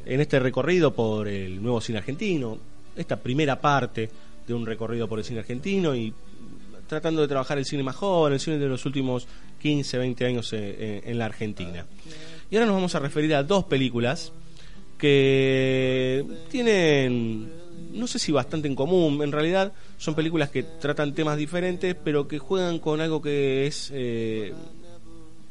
en 0.04 0.20
este 0.20 0.38
recorrido 0.38 0.94
por 0.94 1.26
el 1.28 1.62
nuevo 1.62 1.80
cine 1.80 1.98
argentino, 1.98 2.58
esta 2.94 3.16
primera 3.16 3.58
parte 3.60 4.10
de 4.46 4.54
un 4.54 4.66
recorrido 4.66 5.08
por 5.08 5.18
el 5.18 5.24
cine 5.24 5.40
argentino 5.40 5.94
y 5.94 6.12
tratando 6.86 7.22
de 7.22 7.28
trabajar 7.28 7.58
el 7.58 7.64
cine 7.64 7.82
más 7.82 7.96
joven, 7.96 8.34
el 8.34 8.40
cine 8.40 8.58
de 8.58 8.66
los 8.66 8.84
últimos 8.86 9.26
15, 9.60 9.98
20 9.98 10.26
años 10.26 10.52
eh, 10.52 11.02
en, 11.04 11.10
en 11.10 11.18
la 11.18 11.26
Argentina. 11.26 11.86
Y 12.50 12.56
ahora 12.56 12.66
nos 12.66 12.76
vamos 12.76 12.94
a 12.94 13.00
referir 13.00 13.34
a 13.34 13.42
dos 13.42 13.64
películas 13.64 14.32
que 14.98 16.24
tienen, 16.50 17.50
no 17.92 18.06
sé 18.06 18.18
si 18.18 18.32
bastante 18.32 18.68
en 18.68 18.74
común, 18.74 19.22
en 19.22 19.32
realidad 19.32 19.72
son 19.98 20.14
películas 20.14 20.50
que 20.50 20.62
tratan 20.62 21.14
temas 21.14 21.36
diferentes, 21.36 21.94
pero 21.94 22.28
que 22.28 22.38
juegan 22.38 22.78
con 22.78 23.00
algo 23.00 23.20
que 23.20 23.66
es 23.66 23.90
eh, 23.92 24.52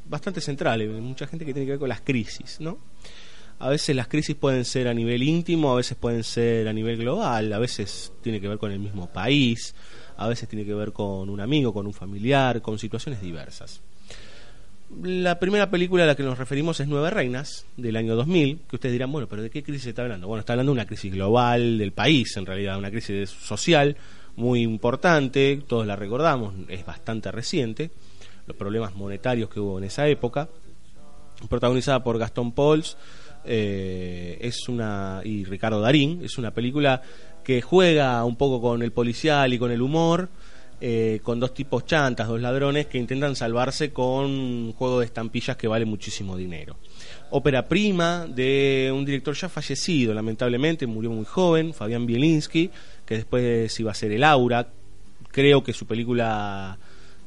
bastante 0.09 0.41
central, 0.41 0.81
hay 0.81 0.87
mucha 0.87 1.27
gente 1.27 1.45
que 1.45 1.53
tiene 1.53 1.65
que 1.65 1.71
ver 1.73 1.79
con 1.79 1.89
las 1.89 2.01
crisis, 2.01 2.57
¿no? 2.59 2.77
A 3.59 3.69
veces 3.69 3.95
las 3.95 4.07
crisis 4.07 4.35
pueden 4.35 4.65
ser 4.65 4.87
a 4.87 4.93
nivel 4.93 5.23
íntimo, 5.23 5.71
a 5.71 5.75
veces 5.75 5.97
pueden 5.97 6.23
ser 6.23 6.67
a 6.67 6.73
nivel 6.73 6.97
global, 6.97 7.53
a 7.53 7.59
veces 7.59 8.11
tiene 8.21 8.41
que 8.41 8.47
ver 8.47 8.57
con 8.57 8.71
el 8.71 8.79
mismo 8.79 9.07
país, 9.07 9.73
a 10.17 10.27
veces 10.27 10.47
tiene 10.49 10.65
que 10.65 10.73
ver 10.73 10.91
con 10.93 11.29
un 11.29 11.39
amigo, 11.39 11.73
con 11.73 11.87
un 11.87 11.93
familiar, 11.93 12.61
con 12.61 12.79
situaciones 12.79 13.21
diversas. 13.21 13.81
La 15.01 15.39
primera 15.39 15.71
película 15.71 16.03
a 16.03 16.07
la 16.07 16.15
que 16.15 16.23
nos 16.23 16.37
referimos 16.37 16.79
es 16.79 16.87
Nueve 16.87 17.09
Reinas, 17.09 17.65
del 17.77 17.95
año 17.95 18.15
2000, 18.15 18.59
que 18.69 18.75
ustedes 18.75 18.93
dirán, 18.93 19.11
bueno, 19.11 19.27
pero 19.27 19.41
¿de 19.41 19.49
qué 19.49 19.63
crisis 19.63 19.87
está 19.87 20.03
hablando? 20.03 20.27
Bueno, 20.27 20.41
está 20.41 20.53
hablando 20.53 20.71
de 20.71 20.77
una 20.77 20.85
crisis 20.85 21.11
global 21.11 21.77
del 21.77 21.93
país, 21.93 22.37
en 22.37 22.45
realidad, 22.45 22.77
una 22.77 22.91
crisis 22.91 23.29
social 23.29 23.97
muy 24.35 24.61
importante, 24.61 25.61
todos 25.67 25.87
la 25.87 25.95
recordamos, 25.95 26.53
es 26.67 26.85
bastante 26.85 27.31
reciente, 27.31 27.91
los 28.45 28.55
problemas 28.55 28.95
monetarios 28.95 29.49
que 29.49 29.59
hubo 29.59 29.77
en 29.77 29.85
esa 29.85 30.07
época, 30.07 30.49
protagonizada 31.49 32.03
por 32.03 32.19
Gastón 32.19 32.51
Pauls 32.51 32.97
eh, 33.45 34.37
es 34.41 34.69
una 34.69 35.21
y 35.23 35.43
Ricardo 35.43 35.81
Darín, 35.81 36.21
es 36.23 36.37
una 36.37 36.51
película 36.51 37.01
que 37.43 37.61
juega 37.61 38.23
un 38.23 38.35
poco 38.35 38.61
con 38.61 38.81
el 38.81 38.91
policial 38.91 39.53
y 39.53 39.59
con 39.59 39.71
el 39.71 39.81
humor, 39.81 40.29
eh, 40.81 41.21
con 41.23 41.39
dos 41.39 41.53
tipos 41.53 41.85
chantas, 41.85 42.27
dos 42.27 42.41
ladrones 42.41 42.87
que 42.87 42.97
intentan 42.97 43.35
salvarse 43.35 43.93
con 43.93 44.25
un 44.25 44.73
juego 44.73 44.99
de 44.99 45.05
estampillas 45.05 45.55
que 45.55 45.67
vale 45.67 45.85
muchísimo 45.85 46.35
dinero. 46.35 46.75
Ópera 47.29 47.67
prima 47.67 48.27
de 48.27 48.91
un 48.93 49.05
director 49.05 49.33
ya 49.33 49.49
fallecido, 49.49 50.13
lamentablemente, 50.13 50.85
murió 50.85 51.11
muy 51.11 51.25
joven, 51.25 51.73
Fabián 51.73 52.05
Bielinski, 52.05 52.69
que 53.05 53.15
después 53.15 53.79
iba 53.79 53.91
a 53.91 53.95
ser 53.95 54.11
El 54.11 54.23
Aura. 54.23 54.67
Creo 55.31 55.63
que 55.63 55.73
su 55.73 55.87
película, 55.87 56.77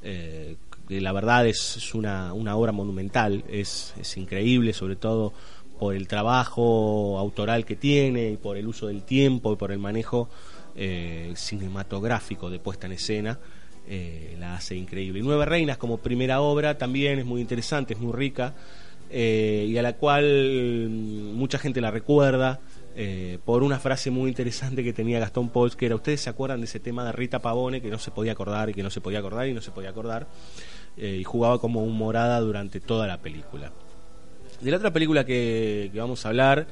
eh, 0.03 0.57
la 0.89 1.13
verdad 1.13 1.47
es, 1.47 1.79
es 1.79 1.95
una, 1.95 2.33
una, 2.35 2.57
obra 2.57 2.73
monumental, 2.73 3.43
es, 3.49 3.95
es 3.99 4.17
increíble, 4.17 4.73
sobre 4.73 4.97
todo 4.97 5.33
por 5.79 5.95
el 5.95 6.09
trabajo 6.09 7.19
autoral 7.19 7.65
que 7.65 7.77
tiene 7.77 8.31
y 8.31 8.37
por 8.37 8.57
el 8.57 8.67
uso 8.67 8.87
del 8.87 9.03
tiempo 9.03 9.53
y 9.53 9.57
por 9.57 9.73
el 9.73 9.79
manejo 9.79 10.29
eh, 10.75 11.33
cinematográfico 11.37 12.51
de 12.51 12.59
puesta 12.59 12.87
en 12.87 12.93
escena, 12.93 13.39
eh, 13.89 14.37
la 14.41 14.57
hace 14.57 14.75
increíble. 14.75 15.21
Y 15.21 15.23
Nueve 15.23 15.47
Reinas 15.47 15.79
como 15.79 15.99
primera 15.99 16.41
obra 16.41 16.77
también 16.77 17.21
es 17.21 17.25
muy 17.25 17.41
interesante, 17.41 17.95
es 17.95 18.01
muy 18.01 18.13
rica 18.13 18.55
eh, 19.11 19.67
y 19.69 19.79
a 19.79 19.83
la 19.83 19.93
cual 19.93 20.89
mm, 20.91 21.35
mucha 21.35 21.59
gente 21.59 21.81
la 21.81 21.91
recuerda. 21.91 22.61
Eh, 22.99 23.39
por 23.45 23.63
una 23.63 23.79
frase 23.79 24.11
muy 24.11 24.29
interesante 24.29 24.83
que 24.83 24.93
tenía 24.93 25.21
Gastón 25.21 25.51
Pauls, 25.51 25.77
que 25.77 25.87
era, 25.87 25.95
ustedes 25.95 26.23
se 26.23 26.31
acuerdan 26.31 26.61
de 26.61 26.65
ese 26.65 26.81
tema 26.81 27.05
de 27.05 27.13
Rita 27.13 27.41
Pavone, 27.41 27.81
que 27.81 27.91
no 27.91 27.99
se 27.99 28.11
podía 28.11 28.33
acordar 28.33 28.71
y 28.71 28.75
que 28.75 28.83
no 28.83 28.91
se 28.91 29.01
podía 29.01 29.19
acordar 29.19 29.47
y 29.47 29.53
no 29.53 29.61
se 29.61 29.71
podía 29.71 29.91
acordar, 29.91 30.27
y 30.97 31.23
jugaba 31.23 31.61
como 31.61 31.85
un 31.85 31.95
morada 31.95 32.41
durante 32.41 32.81
toda 32.81 33.07
la 33.07 33.19
película. 33.21 33.71
De 34.61 34.71
la 34.71 34.79
otra 34.79 34.93
película 34.93 35.25
que, 35.25 35.91
vamos 35.95 36.25
a 36.25 36.31
hablar 36.31 36.67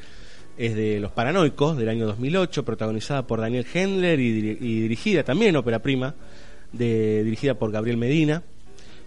es 0.57 0.74
de 0.74 1.01
Los 1.01 1.12
Paranoicos, 1.12 1.76
del 1.76 1.89
año 1.89 2.07
2008, 2.07 2.64
protagonizada 2.64 3.26
por 3.26 3.41
Daniel 3.41 3.66
Hendler 3.72 4.20
y, 4.20 4.59
y 4.61 4.80
dirigida 4.80 5.24
también, 5.24 5.57
ópera 5.57 5.80
prima, 5.80 6.14
de, 6.72 7.24
dirigida 7.24 7.55
por 7.55 7.72
Gabriel 7.72 7.97
Medina, 7.97 8.43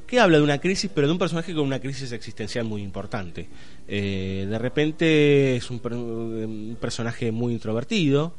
que 0.05 0.19
habla 0.19 0.37
de 0.37 0.43
una 0.43 0.59
crisis, 0.59 0.89
pero 0.93 1.07
de 1.07 1.13
un 1.13 1.19
personaje 1.19 1.53
con 1.53 1.65
una 1.65 1.79
crisis 1.79 2.11
existencial 2.11 2.65
muy 2.65 2.81
importante. 2.81 3.47
Eh, 3.87 4.47
de 4.49 4.57
repente 4.59 5.57
es 5.57 5.69
un, 5.69 5.81
un, 5.83 6.77
personaje 6.79 7.31
muy 7.31 7.53
introvertido, 7.53 8.33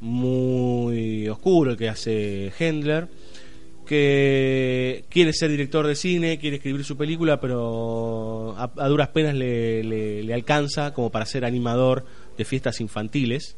muy 0.00 1.28
oscuro 1.28 1.72
el 1.72 1.76
que 1.76 1.88
hace 1.88 2.52
Hendler 2.58 3.08
que 3.84 5.04
quiere 5.08 5.32
ser 5.32 5.50
director 5.50 5.86
de 5.86 5.94
cine, 5.94 6.38
quiere 6.38 6.56
escribir 6.56 6.84
su 6.84 6.96
película, 6.96 7.40
pero 7.40 8.54
a, 8.58 8.88
duras 8.88 9.08
penas 9.08 9.34
le, 9.34 10.32
alcanza 10.32 10.92
como 10.94 11.10
para 11.10 11.26
ser 11.26 11.44
animador 11.44 12.04
de 12.36 12.44
fiestas 12.44 12.80
infantiles. 12.80 13.56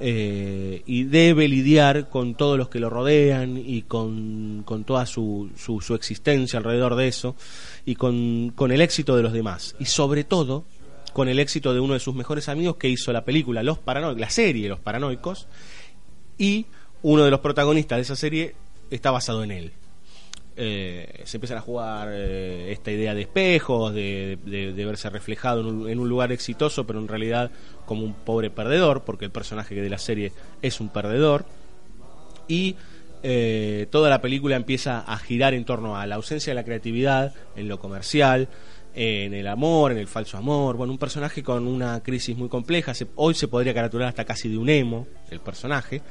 Eh, 0.00 0.82
y 0.86 1.04
debe 1.04 1.48
lidiar 1.48 2.08
con 2.08 2.36
todos 2.36 2.56
los 2.56 2.68
que 2.68 2.78
lo 2.78 2.88
rodean 2.88 3.56
y 3.58 3.82
con, 3.82 4.62
con 4.64 4.84
toda 4.84 5.06
su, 5.06 5.50
su, 5.56 5.80
su, 5.80 5.96
existencia 5.96 6.58
alrededor 6.58 6.94
de 6.94 7.08
eso 7.08 7.34
y 7.84 7.96
con, 7.96 8.52
con 8.54 8.70
el 8.70 8.80
éxito 8.80 9.16
de 9.16 9.24
los 9.24 9.32
demás. 9.32 9.74
Y 9.80 9.86
sobre 9.86 10.22
todo 10.22 10.64
con 11.12 11.28
el 11.28 11.40
éxito 11.40 11.74
de 11.74 11.80
uno 11.80 11.94
de 11.94 12.00
sus 12.00 12.14
mejores 12.14 12.48
amigos 12.48 12.76
que 12.76 12.88
hizo 12.88 13.12
la 13.12 13.24
película 13.24 13.64
Los 13.64 13.78
Paranoicos, 13.78 14.20
la 14.20 14.30
serie 14.30 14.68
Los 14.68 14.78
Paranoicos, 14.78 15.48
y 16.38 16.66
uno 17.02 17.24
de 17.24 17.30
los 17.32 17.40
protagonistas 17.40 17.98
de 17.98 18.02
esa 18.02 18.14
serie 18.14 18.54
está 18.90 19.10
basado 19.10 19.44
en 19.44 19.50
él. 19.50 19.72
Eh, 20.60 21.22
se 21.22 21.36
empiezan 21.36 21.58
a 21.58 21.60
jugar 21.60 22.08
eh, 22.10 22.72
esta 22.72 22.90
idea 22.90 23.14
de 23.14 23.22
espejos, 23.22 23.94
de, 23.94 24.36
verse 24.44 25.08
reflejado 25.08 25.60
en 25.88 26.00
un, 26.00 26.08
lugar 26.08 26.32
exitoso, 26.32 26.84
pero 26.84 26.98
en 26.98 27.06
realidad 27.06 27.52
como 27.86 28.02
un 28.02 28.12
pobre 28.12 28.50
perdedor, 28.50 29.04
porque 29.04 29.26
el 29.26 29.30
personaje 29.30 29.76
de 29.76 29.88
la 29.88 29.98
serie 29.98 30.32
es 30.60 30.80
un 30.80 30.88
perdedor. 30.88 31.46
Y 32.48 32.74
eh, 33.22 33.86
toda 33.92 34.10
la 34.10 34.20
película 34.20 34.56
empieza 34.56 34.98
a 34.98 35.16
girar 35.18 35.54
en 35.54 35.64
torno 35.64 35.96
a 35.96 36.06
la 36.08 36.16
ausencia 36.16 36.50
de 36.50 36.56
la 36.56 36.64
creatividad, 36.64 37.34
en 37.54 37.68
lo 37.68 37.78
comercial, 37.78 38.48
en 38.96 39.34
el 39.34 39.46
amor, 39.46 39.92
en 39.92 39.98
el 39.98 40.08
falso 40.08 40.38
amor. 40.38 40.76
Bueno, 40.76 40.92
un 40.92 40.98
personaje 40.98 41.40
con 41.40 41.68
una 41.68 42.02
crisis 42.02 42.36
muy 42.36 42.48
compleja. 42.48 42.94
Se, 42.94 43.06
hoy 43.14 43.34
se 43.34 43.46
podría 43.46 43.72
caracterizar 43.72 44.08
hasta 44.08 44.24
casi 44.24 44.48
de 44.48 44.58
un 44.58 44.68
emo, 44.68 45.06
el 45.30 45.38
personaje. 45.38 46.02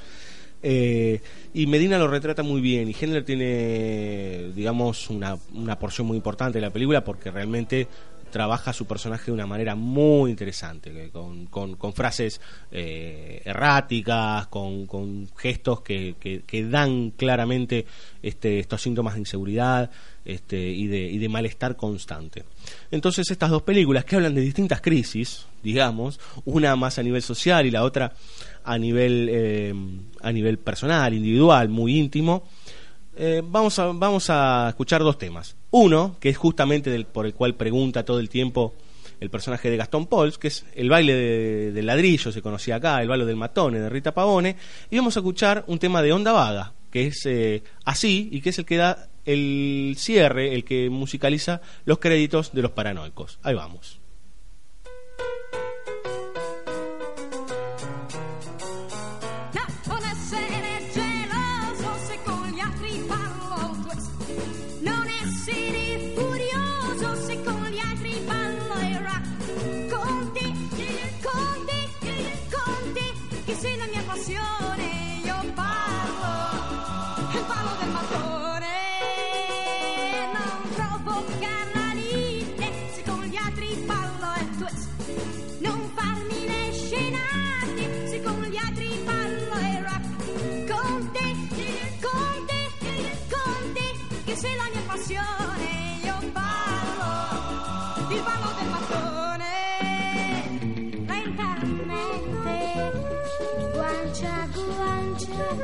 Eh, 0.63 1.21
y 1.53 1.67
Medina 1.67 1.97
lo 1.97 2.07
retrata 2.07 2.41
muy 2.41 2.61
bien 2.61 2.89
y 2.89 2.95
Hendler 2.99 3.23
tiene, 3.23 4.51
digamos, 4.55 5.09
una, 5.09 5.37
una, 5.53 5.77
porción 5.77 6.07
muy 6.07 6.17
importante 6.17 6.57
de 6.57 6.65
la 6.65 6.71
película 6.71 7.03
porque 7.03 7.29
realmente 7.29 7.87
trabaja 8.29 8.73
su 8.73 8.85
personaje 8.85 9.25
de 9.27 9.31
una 9.31 9.45
manera 9.45 9.75
muy 9.75 10.31
interesante, 10.31 11.09
con, 11.11 11.47
con, 11.47 11.93
frases 11.93 12.41
eh, 12.71 13.41
erráticas, 13.45 14.47
con, 14.47 14.85
con 14.85 15.29
gestos 15.35 15.81
que, 15.81 16.15
que, 16.19 16.41
que, 16.41 16.65
dan 16.65 17.11
claramente 17.11 17.85
este, 18.21 18.59
estos 18.59 18.81
síntomas 18.81 19.13
de 19.13 19.21
inseguridad 19.21 19.89
este, 20.25 20.59
y, 20.59 20.87
de, 20.87 20.99
y 20.99 21.17
de 21.17 21.29
malestar 21.29 21.75
constante. 21.75 22.43
Entonces 22.91 23.31
estas 23.31 23.49
dos 23.49 23.63
películas 23.63 24.05
que 24.05 24.17
hablan 24.17 24.35
de 24.35 24.41
distintas 24.41 24.81
crisis, 24.81 25.45
digamos, 25.63 26.19
una 26.45 26.75
más 26.75 26.99
a 26.99 27.03
nivel 27.03 27.21
social 27.21 27.65
y 27.65 27.71
la 27.71 27.83
otra 27.83 28.13
a 28.67 28.77
nivel, 28.77 29.29
eh, 29.31 29.73
a 30.21 30.31
nivel 30.33 30.59
personal, 30.59 31.13
individual, 31.13 31.69
muy 31.69 31.97
íntimo, 31.97 32.43
eh, 33.15 33.41
vamos, 33.43 33.79
a, 33.79 33.87
vamos 33.87 34.29
a 34.29 34.67
escuchar 34.67 35.01
dos 35.01 35.17
temas. 35.17 35.55
Uno, 35.71 36.17
que 36.19 36.29
es 36.29 36.37
justamente 36.37 36.89
del, 36.89 37.05
por 37.05 37.25
el 37.25 37.33
cual 37.33 37.55
pregunta 37.55 38.03
todo 38.03 38.19
el 38.19 38.29
tiempo 38.29 38.75
el 39.21 39.29
personaje 39.29 39.69
de 39.69 39.77
Gastón 39.77 40.05
Pauls, 40.05 40.37
que 40.37 40.49
es 40.49 40.65
el 40.75 40.89
baile 40.89 41.13
de, 41.13 41.71
del 41.71 41.85
ladrillo, 41.85 42.31
se 42.31 42.41
conocía 42.41 42.75
acá, 42.75 43.01
el 43.01 43.07
baile 43.07 43.25
del 43.25 43.37
matone 43.37 43.79
de 43.79 43.89
Rita 43.89 44.13
Pavone, 44.13 44.57
y 44.91 44.97
vamos 44.97 45.15
a 45.15 45.21
escuchar 45.21 45.63
un 45.67 45.79
tema 45.79 46.01
de 46.01 46.11
Onda 46.11 46.33
Vaga, 46.33 46.73
que 46.91 47.07
es 47.07 47.25
eh, 47.25 47.63
así 47.85 48.27
y 48.31 48.41
que 48.41 48.49
es 48.49 48.59
el 48.59 48.65
que 48.65 48.77
da 48.77 49.07
el 49.25 49.95
cierre, 49.97 50.53
el 50.53 50.65
que 50.65 50.89
musicaliza 50.89 51.61
los 51.85 51.99
créditos 51.99 52.51
de 52.51 52.61
los 52.61 52.71
paranoicos. 52.71 53.39
Ahí 53.41 53.55
vamos. 53.55 53.99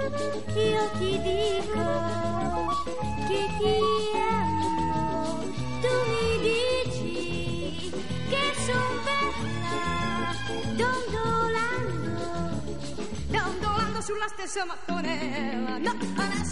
io 0.03 0.89
ti 0.97 1.21
dico 1.21 1.85
che 3.27 3.41
ti 3.57 3.79
amo, 4.17 5.39
tu 5.81 5.93
mi 6.09 6.29
dici 6.41 7.91
che 8.29 8.43
son 8.65 8.91
bella, 9.05 10.35
dondolando, 10.75 12.25
dondolando 13.27 14.01
sulla 14.01 14.27
stessa 14.27 14.65
mattonella, 14.65 15.77
no, 15.77 15.93
non 16.15 16.31
è 16.31 16.43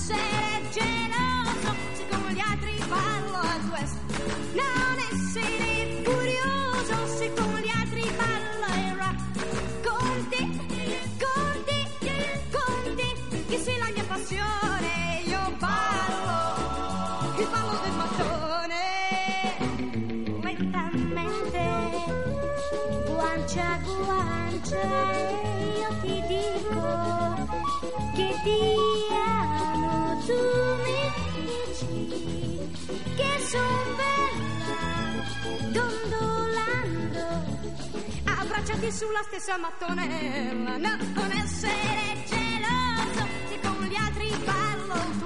tutti 38.81 38.91
sulla 38.91 39.21
stessa 39.23 39.57
mattonella. 39.57 40.77
No, 40.77 40.97
non 41.13 41.31
essere 41.31 42.23
geloso, 42.25 43.27
se 43.47 43.59
con 43.61 43.85
gli 43.85 43.95
altri 43.95 44.29
parlo 44.43 44.93
tu. 45.19 45.25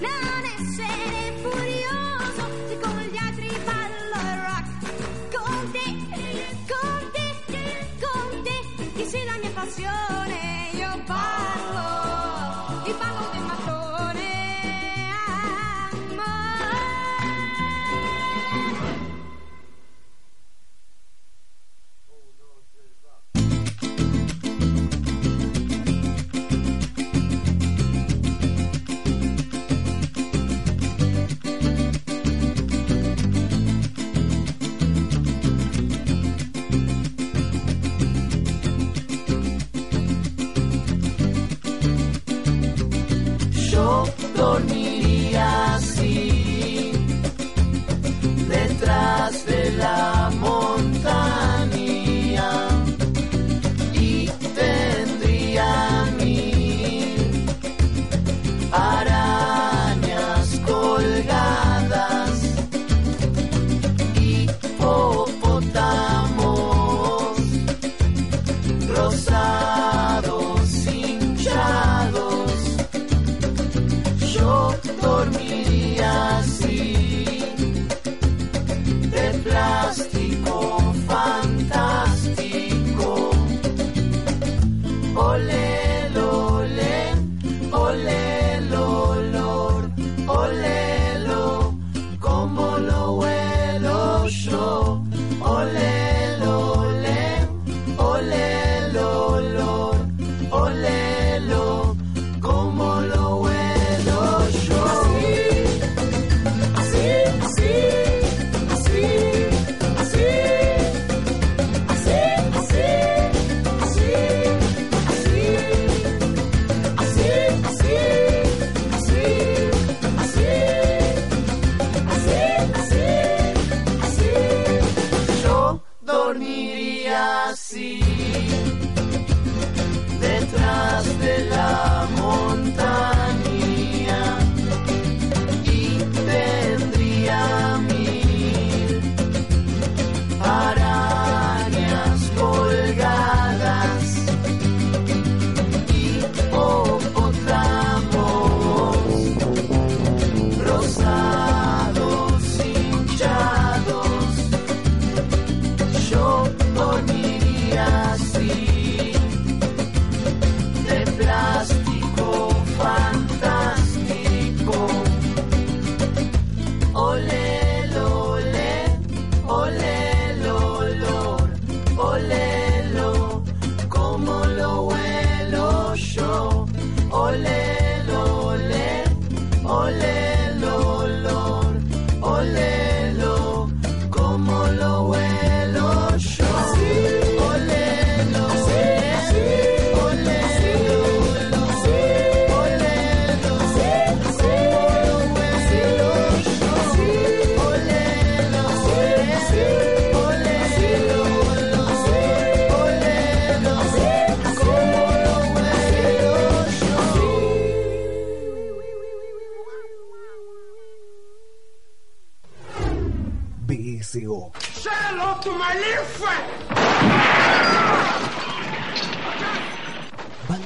No. 0.00 0.35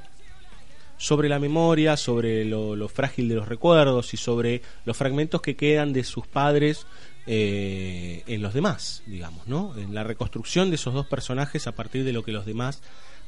sobre 0.96 1.28
la 1.28 1.38
memoria, 1.38 1.96
sobre 1.96 2.44
lo 2.44 2.88
frágil 2.88 3.28
de 3.28 3.36
los 3.36 3.48
recuerdos 3.48 4.14
y 4.14 4.16
sobre 4.16 4.62
los 4.84 4.96
fragmentos 4.96 5.40
que 5.40 5.56
quedan 5.56 5.92
de 5.92 6.02
sus 6.02 6.26
padres 6.26 6.86
eh, 7.30 8.22
en 8.26 8.40
los 8.40 8.54
demás, 8.54 9.02
digamos, 9.06 9.46
¿no? 9.46 9.76
En 9.76 9.94
la 9.94 10.02
reconstrucción 10.02 10.70
de 10.70 10.76
esos 10.76 10.94
dos 10.94 11.06
personajes 11.06 11.66
a 11.66 11.72
partir 11.72 12.02
de 12.04 12.12
lo 12.14 12.22
que 12.24 12.32
los 12.32 12.46
demás 12.46 12.80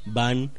van 0.07 0.51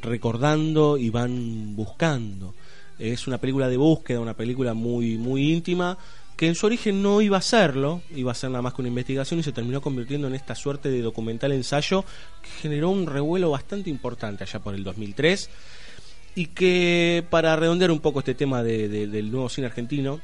recordando 0.00 0.96
y 0.96 1.10
van 1.10 1.76
buscando. 1.76 2.54
Es 2.98 3.26
una 3.26 3.38
película 3.38 3.68
de 3.68 3.76
búsqueda, 3.76 4.20
una 4.20 4.34
película 4.34 4.72
muy, 4.72 5.18
muy 5.18 5.52
íntima, 5.52 5.98
que 6.36 6.46
en 6.48 6.54
su 6.54 6.66
origen 6.66 7.02
no 7.02 7.20
iba 7.20 7.36
a 7.38 7.42
serlo, 7.42 8.00
iba 8.14 8.32
a 8.32 8.34
ser 8.34 8.50
nada 8.50 8.62
más 8.62 8.74
que 8.74 8.80
una 8.82 8.88
investigación 8.88 9.40
y 9.40 9.42
se 9.42 9.52
terminó 9.52 9.80
convirtiendo 9.80 10.26
en 10.26 10.34
esta 10.34 10.54
suerte 10.54 10.88
de 10.90 11.02
documental 11.02 11.52
ensayo 11.52 12.04
que 12.42 12.48
generó 12.62 12.90
un 12.90 13.06
revuelo 13.06 13.50
bastante 13.50 13.90
importante 13.90 14.42
allá 14.44 14.58
por 14.58 14.74
el 14.74 14.82
2003 14.84 15.50
y 16.34 16.46
que 16.46 17.24
para 17.30 17.54
redondear 17.56 17.90
un 17.92 18.00
poco 18.00 18.20
este 18.20 18.34
tema 18.34 18.62
de- 18.62 18.88
de- 18.88 19.06
del 19.06 19.30
nuevo 19.30 19.48
cine 19.48 19.66
argentino 19.68 20.20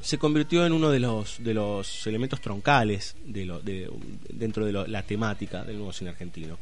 se 0.00 0.18
convirtió 0.18 0.64
en 0.66 0.72
uno 0.72 0.90
de 0.90 1.00
los 1.00 1.42
de 1.42 1.54
los 1.54 2.06
elementos 2.06 2.40
troncales 2.40 3.16
de 3.24 3.44
lo- 3.46 3.60
de- 3.60 3.90
dentro 4.28 4.64
de 4.66 4.72
la 4.88 5.02
temática 5.02 5.64
del 5.64 5.76
nuevo 5.76 5.92
cine 5.92 6.10
argentino 6.10 6.58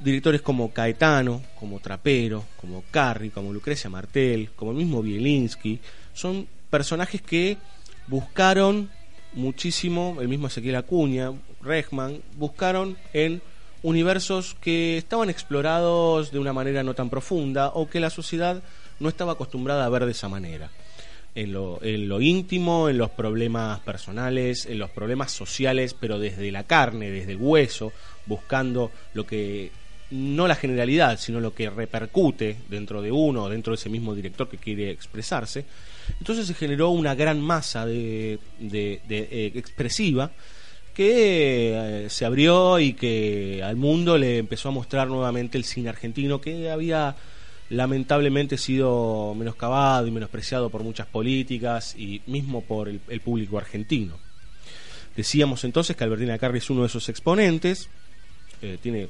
directores 0.00 0.42
como 0.42 0.70
Caetano, 0.72 1.42
como 1.58 1.80
Trapero, 1.80 2.44
como 2.60 2.84
Carri, 2.90 3.30
como 3.30 3.52
Lucrecia 3.52 3.90
Martel, 3.90 4.50
como 4.54 4.70
el 4.70 4.76
mismo 4.76 5.02
Bielinski, 5.02 5.80
son 6.14 6.46
personajes 6.70 7.20
que 7.20 7.56
buscaron 8.06 8.90
muchísimo, 9.32 10.18
el 10.20 10.28
mismo 10.28 10.46
Ezequiel 10.46 10.76
Acuña, 10.76 11.32
Regman, 11.62 12.20
buscaron 12.36 12.96
en 13.12 13.42
universos 13.82 14.54
que 14.60 14.98
estaban 14.98 15.30
explorados 15.30 16.30
de 16.30 16.38
una 16.38 16.52
manera 16.52 16.84
no 16.84 16.94
tan 16.94 17.10
profunda 17.10 17.70
o 17.70 17.88
que 17.88 17.98
la 18.00 18.10
sociedad 18.10 18.62
no 19.00 19.08
estaba 19.08 19.32
acostumbrada 19.32 19.84
a 19.84 19.88
ver 19.88 20.04
de 20.04 20.12
esa 20.12 20.28
manera. 20.28 20.70
En 21.34 21.52
lo, 21.52 21.78
en 21.82 22.08
lo 22.08 22.20
íntimo, 22.20 22.88
en 22.88 22.98
los 22.98 23.10
problemas 23.10 23.78
personales, 23.80 24.66
en 24.66 24.78
los 24.78 24.90
problemas 24.90 25.30
sociales, 25.30 25.94
pero 25.98 26.18
desde 26.18 26.50
la 26.50 26.64
carne, 26.64 27.10
desde 27.10 27.32
el 27.32 27.38
hueso, 27.38 27.92
buscando 28.26 28.90
lo 29.14 29.24
que 29.24 29.70
no 30.10 30.48
la 30.48 30.54
generalidad, 30.56 31.18
sino 31.20 31.38
lo 31.38 31.54
que 31.54 31.68
repercute 31.70 32.56
dentro 32.68 33.02
de 33.02 33.12
uno, 33.12 33.48
dentro 33.48 33.72
de 33.72 33.76
ese 33.76 33.90
mismo 33.90 34.14
director 34.14 34.48
que 34.48 34.56
quiere 34.56 34.90
expresarse. 34.90 35.64
Entonces 36.18 36.46
se 36.46 36.54
generó 36.54 36.88
una 36.90 37.14
gran 37.14 37.40
masa 37.40 37.84
de, 37.86 38.38
de- 38.58 39.00
eh, 39.08 39.52
expresiva 39.54 40.30
que 40.94 42.04
eh, 42.06 42.10
se 42.10 42.24
abrió 42.24 42.80
y 42.80 42.94
que 42.94 43.60
al 43.62 43.76
mundo 43.76 44.18
le 44.18 44.38
empezó 44.38 44.70
a 44.70 44.72
mostrar 44.72 45.06
nuevamente 45.08 45.56
el 45.58 45.64
cine 45.64 45.90
argentino 45.90 46.40
que 46.40 46.70
había 46.70 47.14
lamentablemente 47.70 48.56
sido 48.58 49.34
menoscabado 49.36 50.06
y 50.06 50.10
menospreciado 50.10 50.70
por 50.70 50.82
muchas 50.82 51.06
políticas 51.06 51.94
y 51.96 52.22
mismo 52.26 52.62
por 52.62 52.88
el, 52.88 53.00
el 53.08 53.20
público 53.20 53.58
argentino. 53.58 54.16
Decíamos 55.16 55.64
entonces 55.64 55.96
que 55.96 56.04
Albertina 56.04 56.38
Carri 56.38 56.58
es 56.58 56.70
uno 56.70 56.82
de 56.82 56.86
esos 56.86 57.08
exponentes, 57.08 57.88
eh, 58.62 58.78
tiene 58.80 59.08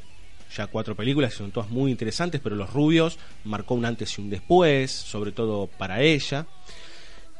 ya 0.56 0.66
cuatro 0.66 0.96
películas 0.96 1.32
que 1.32 1.38
son 1.38 1.50
todas 1.50 1.68
muy 1.70 1.90
interesantes, 1.90 2.40
pero 2.42 2.56
Los 2.56 2.72
Rubios 2.72 3.18
marcó 3.44 3.74
un 3.74 3.84
antes 3.84 4.16
y 4.16 4.22
un 4.22 4.30
después, 4.30 4.90
sobre 4.90 5.32
todo 5.32 5.66
para 5.66 6.00
ella. 6.00 6.46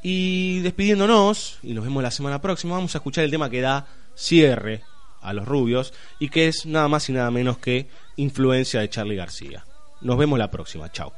Y 0.03 0.61
despidiéndonos, 0.61 1.59
y 1.63 1.73
nos 1.73 1.85
vemos 1.85 2.03
la 2.03 2.11
semana 2.11 2.41
próxima, 2.41 2.75
vamos 2.75 2.95
a 2.95 2.99
escuchar 2.99 3.25
el 3.25 3.31
tema 3.31 3.51
que 3.51 3.61
da 3.61 3.87
cierre 4.15 4.83
a 5.23 5.33
Los 5.33 5.47
Rubios 5.47 5.93
y 6.19 6.29
que 6.29 6.49
es 6.49 6.67
nada 6.67 6.89
más 6.89 7.09
y 7.09 7.13
nada 7.13 7.31
menos 7.31 7.59
que 7.59 7.89
influencia 8.17 8.81
de 8.81 8.91
Charlie 8.91 9.17
García. 9.17 9.65
Nos 10.01 10.17
vemos 10.17 10.39
la 10.39 10.51
próxima, 10.51 10.91
chao. 10.91 11.13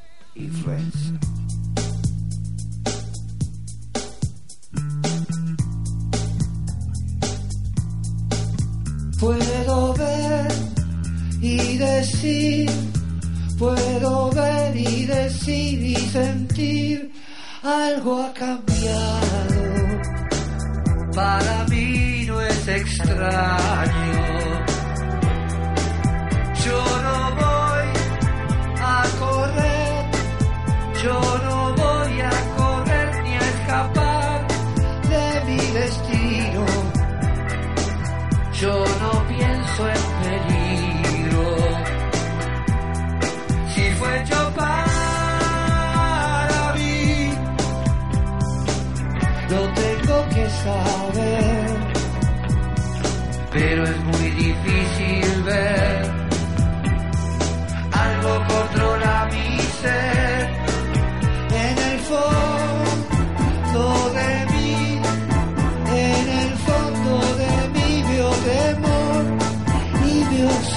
Puedo 9.19 9.95
ver 9.95 10.49
y 11.43 11.77
decir, 11.77 12.71
puedo 13.59 14.31
ver 14.31 14.77
y 14.77 15.05
decir 15.05 15.83
y 15.83 15.97
sentir, 15.97 17.13
algo 17.63 18.23
ha 18.23 18.33
cambiado. 18.33 19.61
Para 21.15 21.67
mí 21.69 22.25
no 22.27 22.41
es 22.41 22.69
extraño. 22.69 24.21
Yo 26.65 27.03
no 27.03 27.35
voy 27.37 28.00
a 28.81 29.05
correr, 29.19 30.05
yo 31.03 31.21
no 31.45 31.75
voy 31.75 32.21
a 32.21 32.31
correr 32.57 33.23
ni 33.25 33.35
a 33.35 33.41
escapar 33.41 34.47
de 35.09 35.45
mi 35.47 35.61
destino. 35.81 36.65
Yo 38.53 38.85
no 39.03 39.13
pienso 39.29 39.89
en 39.89 40.03
peligro. 40.23 41.47
Si 43.75 43.85
fue 43.99 44.25
yo 44.31 44.51
para 44.55 45.15
mí, 46.77 47.33
lo 49.51 49.61
tengo 49.83 50.17
que 50.35 50.45
saber. 50.65 51.67
Pero 53.53 53.85
es 53.85 53.99
muy 54.05 54.31
difícil 54.31 55.43
ver. 55.45 56.00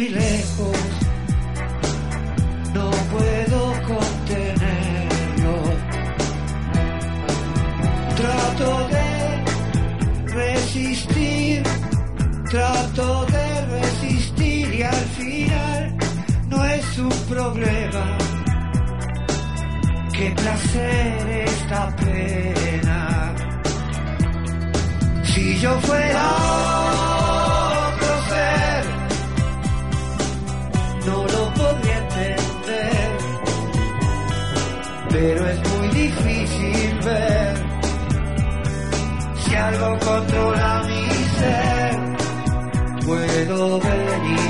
muy 0.00 0.08
lejos, 0.08 0.78
no 2.72 2.90
puedo 3.12 3.60
contenerlo. 3.92 5.56
Trato 8.16 8.88
de 8.94 9.08
resistir, 10.32 11.62
trato 12.50 13.26
de 13.26 13.66
resistir 13.66 14.74
y 14.74 14.82
al 14.82 15.04
final 15.18 15.96
no 16.48 16.64
es 16.64 16.98
un 16.98 17.16
problema. 17.28 18.18
Qué 20.14 20.30
placer 20.30 21.44
esta 21.46 21.94
pena. 21.96 23.34
Si 25.24 25.58
yo 25.58 25.78
fuera 25.80 26.89
algo 39.70 39.98
controla 39.98 40.82
mi 40.88 41.08
ser. 41.38 41.98
Puedo 43.06 43.80
venir. 43.80 44.49